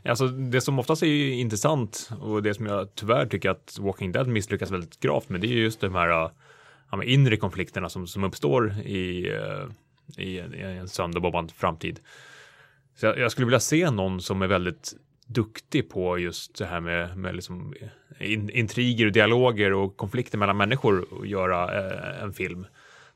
[0.05, 4.11] Alltså det som oftast är ju intressant och det som jag tyvärr tycker att Walking
[4.11, 6.31] Dead misslyckas väldigt gravt med det är just de här äh,
[6.91, 11.99] ja, inre konflikterna som, som uppstår i, äh, i, en- i en sönderbombad framtid.
[12.95, 14.93] Så jag, jag skulle vilja se någon som är väldigt
[15.27, 17.73] duktig på just det här med, med liksom
[18.19, 22.65] in, intriger och dialoger och konflikter mellan människor och göra eh, en film.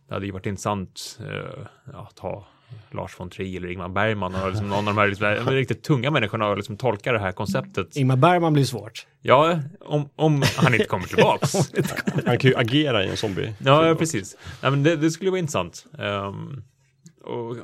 [0.07, 1.65] Det hade ju varit intressant eh,
[1.99, 2.47] att ha
[2.91, 6.11] Lars von Trier eller Ingmar Bergman och liksom någon av de här liksom, riktigt tunga
[6.11, 7.95] människorna och liksom tolka det här konceptet.
[7.95, 9.07] Ingmar Bergman blir svårt.
[9.21, 11.53] Ja, om, om han inte kommer tillbaks.
[12.25, 13.53] Han kan ju agera i en zombie.
[13.59, 14.37] Ja, ja precis.
[14.61, 15.85] Ja, men det, det skulle vara intressant.
[15.99, 16.63] Ehm,
[17.23, 17.57] och,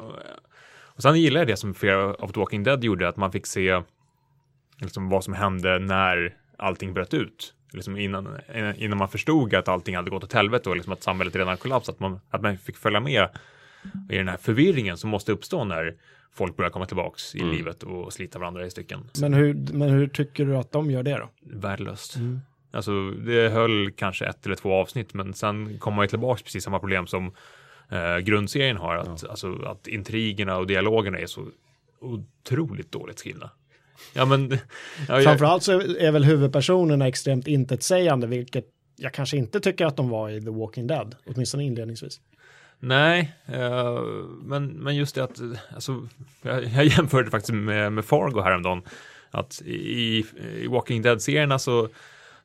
[0.96, 3.48] och sen gillar jag det som Fear of the Walking Dead gjorde, att man fick
[3.48, 3.82] se
[4.82, 7.54] liksom, vad som hände när allting bröt ut.
[7.72, 8.40] Liksom innan,
[8.78, 11.96] innan man förstod att allting hade gått åt helvete och liksom att samhället redan kollapsat.
[11.96, 13.30] Att man, att man fick följa med
[14.10, 15.96] i den här förvirringen som måste uppstå när
[16.34, 19.10] folk börjar komma tillbaks i livet och slita varandra i stycken.
[19.22, 21.30] Men hur, men hur tycker du att de gör det då?
[21.42, 22.18] värdelöst.
[22.72, 26.64] Alltså det höll kanske ett eller två avsnitt men sen kom man ju tillbaks precis
[26.64, 27.32] samma problem som
[27.90, 28.96] eh, grundserien har.
[28.96, 31.48] Att, alltså, att intrigerna och dialogerna är så
[32.00, 33.50] otroligt dåligt skrivna.
[34.14, 34.50] Ja men...
[35.08, 38.66] Ja, jag, Framförallt så är väl huvudpersonerna extremt intetsägande, vilket
[38.96, 42.22] jag kanske inte tycker att de var i The Walking Dead, åtminstone inledningsvis.
[42.84, 44.02] Nej, eh,
[44.42, 45.42] men, men just det att
[45.74, 46.08] alltså,
[46.42, 48.82] jag, jag jämförde faktiskt med, med Fargo häromdagen.
[49.32, 50.26] Att i,
[50.62, 51.90] i Walking Dead-serierna så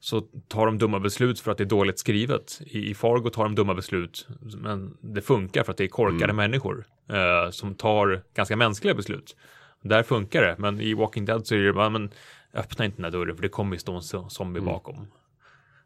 [0.01, 2.61] så tar de dumma beslut för att det är dåligt skrivet.
[2.66, 6.32] I, i Fargo tar de dumma beslut, men det funkar för att det är korkade
[6.32, 9.36] människor eh, som tar ganska mänskliga beslut.
[9.82, 12.11] Där funkar det, men i Walking Dead så är det bara, men
[12.55, 15.07] öppna inte den här dörren för det kommer ju stå en zo- zombie bakom.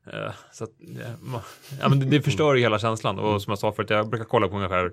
[0.06, 1.42] Eh, så att, ja,
[1.80, 4.48] ja, men det, förstör ju hela känslan och som jag sa förut, jag brukar kolla
[4.48, 4.92] på ungefär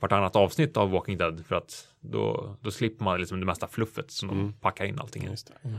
[0.00, 4.10] vartannat avsnitt av Walking Dead för att då, då slipper man liksom det mesta fluffet
[4.10, 5.30] som de packar in allting i.
[5.30, 5.70] Just det.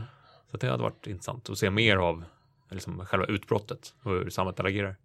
[0.49, 2.23] Så att det hade varit intressant att se mer av
[2.71, 4.95] liksom, själva utbrottet och hur samhället agerar.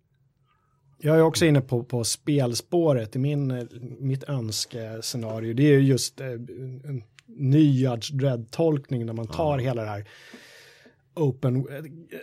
[1.01, 3.69] Jag är också inne på, på spelspåret i min,
[4.01, 5.55] mitt önskescenario.
[5.55, 10.05] Det är ju just eh, en ny Judge Dredd-tolkning när man tar hela det här
[11.19, 11.67] open,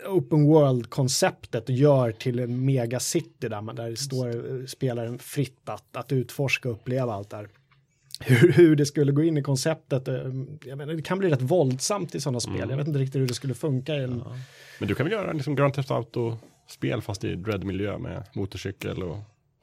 [0.06, 4.28] open world-konceptet och gör till en megacity där, man, där det står
[4.60, 7.48] eh, spelaren fritt att, att utforska och uppleva allt där.
[8.20, 10.14] Hur, hur det skulle gå in i konceptet, eh,
[10.64, 12.70] jag menar, det kan bli rätt våldsamt i sådana spel.
[12.70, 14.24] Jag vet inte riktigt hur det skulle funka en,
[14.78, 19.16] Men du kan väl göra liksom Grand Theft Auto-spel fast i dread-miljö med motorcykel och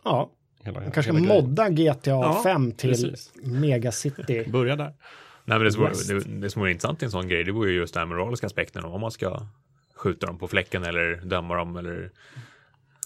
[0.03, 0.29] ja,
[0.63, 3.31] hela man kanske hela modda GTA Ja, 5 till precis.
[3.43, 4.43] megacity.
[4.45, 4.93] Börja där.
[5.45, 6.07] Nej, men det, som vore, West.
[6.07, 8.07] det, det som vore intressant i en sån grej, det vore ju just den här
[8.07, 9.45] moraliska aspekten om man ska
[9.95, 12.11] skjuta dem på fläcken eller döma dem eller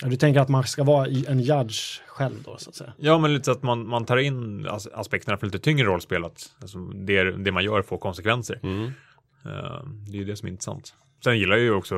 [0.02, 2.94] Ja, du tänker att man ska vara i- en judge själv då så att säga.
[2.98, 6.26] ja, men lite så att man, man tar in as- aspekterna för lite tyngre rollspel
[6.26, 8.60] att alltså, det, det man gör får konsekvenser.
[8.64, 8.84] Mm.
[9.46, 10.94] Eh, det är ju det som är intressant.
[11.24, 11.96] Sen gillar jag ju också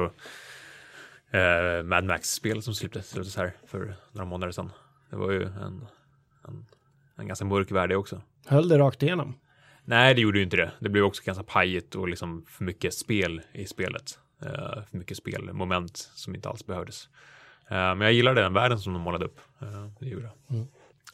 [1.35, 4.71] uh, Mad Max-spel som släpptes, släpptes här för några månader sedan.
[5.09, 5.85] Det var ju en,
[6.47, 6.65] en,
[7.17, 8.21] en ganska mörk värld också.
[8.45, 9.35] Höll det rakt igenom.
[9.89, 10.71] Nej, det gjorde ju inte det.
[10.79, 14.19] Det blev också ganska pajigt och liksom för mycket spel i spelet.
[14.43, 17.09] Uh, för mycket spelmoment som inte alls behövdes.
[17.71, 19.39] Uh, men jag gillade den världen som de målade upp.
[19.61, 20.55] Uh, det gjorde jag.
[20.57, 20.67] Mm.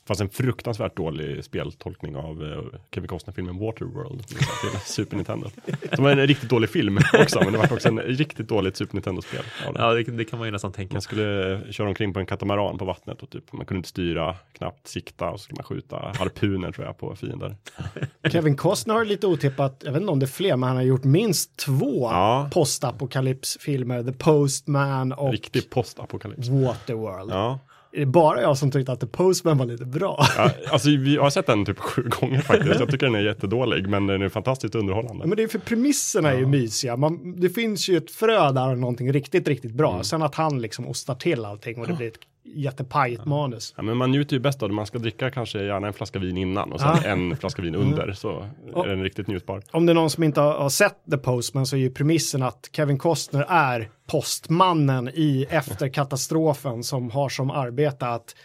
[0.08, 4.38] Fast en fruktansvärt dålig speltolkning av uh, Kevin Costner-filmen Waterworld till
[4.86, 5.49] Super Nintendo.
[5.95, 8.93] Som var en riktigt dålig film också, men det var också en riktigt dåligt Super
[8.93, 9.43] Nintendo-spel.
[9.76, 10.93] Ja, det, det kan man ju nästan tänka.
[10.93, 13.89] Man skulle eh, köra omkring på en katamaran på vattnet och typ, man kunde inte
[13.89, 17.56] styra, knappt sikta och så skulle man skjuta harpuner tror jag på fiender.
[18.32, 20.84] Kevin Costner har lite otippat, jag vet inte om det är fler, men han har
[20.84, 22.49] gjort minst två Ja.
[22.53, 26.47] postapokalypsfilmer, The Postman och Riktig postapokalyps.
[26.47, 27.32] Waterworld.
[27.32, 27.60] Ja,
[27.95, 30.25] Är det bara jag som tyckte att The Postman var lite bra?
[30.37, 32.79] Ja, alltså vi har sett den typ sju gånger faktiskt.
[32.79, 35.27] Jag tycker den är jättedålig, men den är fantastiskt underhållande.
[35.27, 36.97] Men det är för premisserna är ju mysiga.
[36.97, 39.91] Man, det finns ju ett frö där av någonting riktigt, riktigt bra.
[39.91, 40.03] Mm.
[40.03, 43.73] Sen att han liksom ostar till allting och det blir ett jättepajigt manus.
[43.77, 44.75] Ja, men man njuter ju bäst av det.
[44.75, 47.09] Man ska dricka kanske gärna en flaska vin innan och sen Ja.
[47.09, 48.13] en flaska vin under.
[48.13, 49.61] Så är den riktigt njutbar.
[49.71, 52.43] Om det är någon som inte har, har sett The Postman så är ju premissen
[52.43, 58.35] att Kevin Costner är postmannen i efter katastrofen som har som arbete att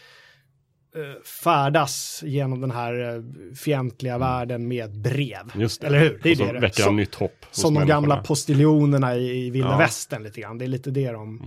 [0.97, 3.23] eh, färdas genom den här eh,
[3.57, 5.41] fientliga världen med brev.
[5.43, 5.61] Mm.
[5.61, 5.87] Just det.
[5.87, 6.21] Eller hur?
[6.23, 7.47] Det är och så det väcker han nytt hopp.
[7.51, 9.75] Som de gamla postiljonerna i, i vilda Ja.
[9.75, 9.79] Mm.
[9.85, 10.59] västern lite grann.
[10.59, 11.41] Det är lite det de...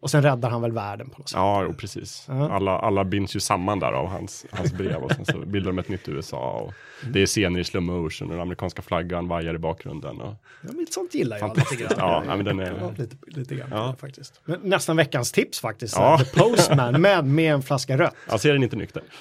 [0.00, 1.36] Och sen räddar han väl världen på något sätt.
[1.36, 2.24] Ja, jo, precis.
[2.28, 2.50] Ja.
[2.50, 5.78] Alla, alla binds ju samman där av hans, hans brev och sen så bildar de
[5.78, 6.50] ett nytt USA.
[6.50, 6.72] Och
[7.12, 10.20] det är scener i slow motion och den amerikanska flaggan vajar i bakgrunden.
[10.20, 11.80] Och, Ja, men sånt gillar jag lite Fantastiskt.
[11.96, 12.08] grann.
[12.10, 13.94] Ja, ja, men den är- lite, lite grann Ja.
[14.00, 14.40] faktiskt.
[14.44, 15.96] Men nästan veckans tips faktiskt.
[15.96, 16.18] Ja.
[16.18, 18.14] The Postman med, med en flaska rött.
[18.30, 19.02] jag ser den inte nykter.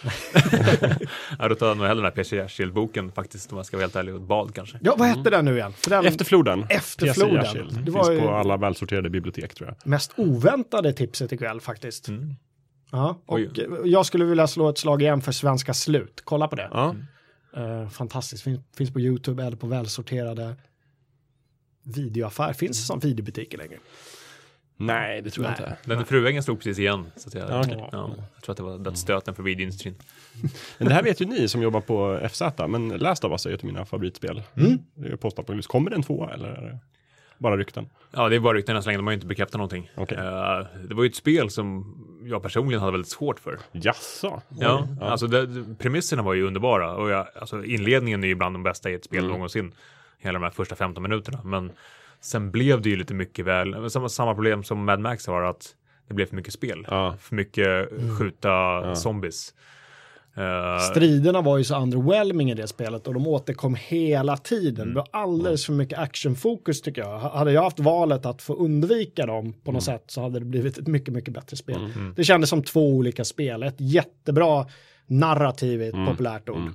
[1.39, 2.36] Ja, då tar jag nog hellre den här P.C.
[2.36, 4.78] Jersild-boken faktiskt, om jag ska vara helt ärlig, och bad kanske.
[4.82, 5.73] Ja, vad hette den nu igen?
[5.88, 6.65] Den Efter floden.
[6.69, 7.19] Efter P.C.
[7.19, 7.36] floden.
[7.36, 7.86] Jersild.
[7.86, 9.88] Det var finns ju- på alla välsorterade bibliotek tror jag.
[9.91, 10.13] mest
[10.68, 12.07] oväntade tipset ikväll faktiskt.
[12.07, 12.36] Mm.
[12.91, 13.51] Ja, och Oj.
[13.86, 16.22] jag skulle vilja slå ett slag igen för Svenska Slut.
[16.24, 16.70] Kolla på det.
[16.72, 16.95] Ja.
[17.55, 20.55] Eh, fantastiskt, finns, finns på YouTube eller på välsorterade
[21.84, 22.53] videoaffär.
[22.53, 23.78] Finns det som videobutiker längre?
[24.80, 25.70] Nej, det tror jag Nej.
[25.70, 25.95] inte.
[25.95, 27.05] Den fruängen slog precis igen.
[27.15, 27.89] Så att jag, Ja, okej.
[27.91, 29.95] ja, jag tror att det var dödsstöten för videoindustrin.
[30.78, 33.49] Men det här vet ju ni som jobbar på FZ, men Last of Us är
[33.49, 34.43] ju ett av mina favoritspel.
[34.55, 34.78] Mm.
[34.95, 35.61] Det är.
[35.61, 36.80] Kommer det en tvåa eller är det
[37.38, 37.89] bara rykten?
[38.11, 39.91] Ja, det är bara rykten än så länge, de har ju inte bekräftat någonting.
[39.95, 40.17] Okej.
[40.17, 43.59] Eh, det var ju ett spel som jag personligen hade väldigt svårt för.
[43.71, 44.41] Jaså?
[44.49, 44.97] Ja, Oj.
[45.07, 45.47] alltså det,
[45.79, 49.05] premisserna var ju underbara och jag, alltså inledningen är ju bland de bästa i ett
[49.05, 49.31] spel Mm.
[49.31, 49.71] någonsin.
[50.19, 51.39] Hela de här första 15 minuterna.
[51.43, 51.71] Men
[52.21, 55.75] sen blev det ju lite mycket väl, samma, samma problem som Mad Max har att
[56.07, 56.85] det blev för mycket spel.
[56.89, 57.15] Ja.
[57.19, 59.53] För mycket skjuta zombies.
[60.38, 64.81] Eh, Striderna var ju så underwhelming i det spelet och de återkom hela tiden.
[64.83, 64.89] Mm.
[64.93, 67.19] Det var alldeles för mycket actionfokus tycker jag.
[67.19, 69.73] Hade jag haft valet att få undvika dem på Mm.
[69.73, 71.93] något sätt så hade det blivit ett mycket, mycket bättre spel.
[72.15, 73.63] Det kändes som två olika spel.
[73.63, 74.65] Ett jättebra
[75.05, 76.05] narrativ är ett Mm.
[76.07, 76.71] populärt ord.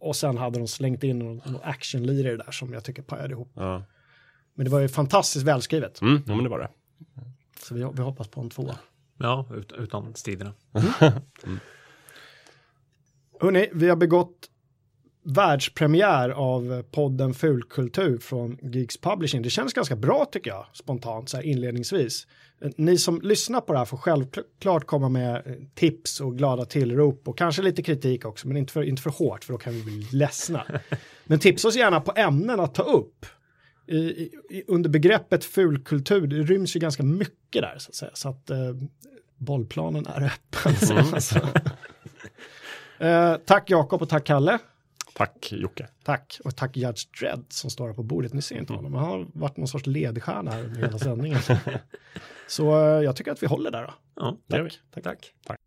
[0.00, 3.52] Och sen hade de slängt in någon, någon actionlirare där som jag tycker pajade ihop.
[3.54, 3.82] Ja.
[4.54, 6.00] Men det var ju fantastiskt välskrivet.
[6.00, 6.68] Mm, ja, men det var det.
[7.60, 8.74] Så vi, vi hoppas på en tvåa.
[9.18, 10.52] ja, ut, utan striderna.
[13.44, 14.50] Hörrni, vi har begått
[15.24, 19.42] världspremiär av podden Fulkultur från Geeks Publishing.
[19.42, 22.26] Det känns ganska bra tycker jag, spontant så här inledningsvis.
[22.76, 25.42] Ni som lyssnar på det här får självklart komma med
[25.74, 29.44] tips och glada tillrop och kanske lite kritik också, men inte för, inte för hårt
[29.44, 30.64] för då kan vi bli ledsna.
[31.24, 33.26] Men tipsa oss gärna på ämnen att ta upp.
[33.86, 38.10] I, i, under begreppet fulkultur, det ryms ju ganska mycket där så att säga.
[38.14, 38.58] Så att eh,
[39.36, 40.76] bollplanen är öppen.
[40.76, 41.48] Så, alltså.
[43.04, 44.58] Eh, tack Jakob och tack Kalle.
[45.14, 45.88] Tack Jocke.
[46.04, 48.32] Tack och tack Judge Dredd som står här på bordet.
[48.32, 51.38] Ni ser inte honom, men han har varit någon sorts ledstjärna här under hela sändningen.
[52.46, 53.94] Så eh, jag tycker att vi håller där då.
[54.16, 55.02] Ja, gör vi.
[55.02, 55.34] Tack.
[55.46, 55.60] tack.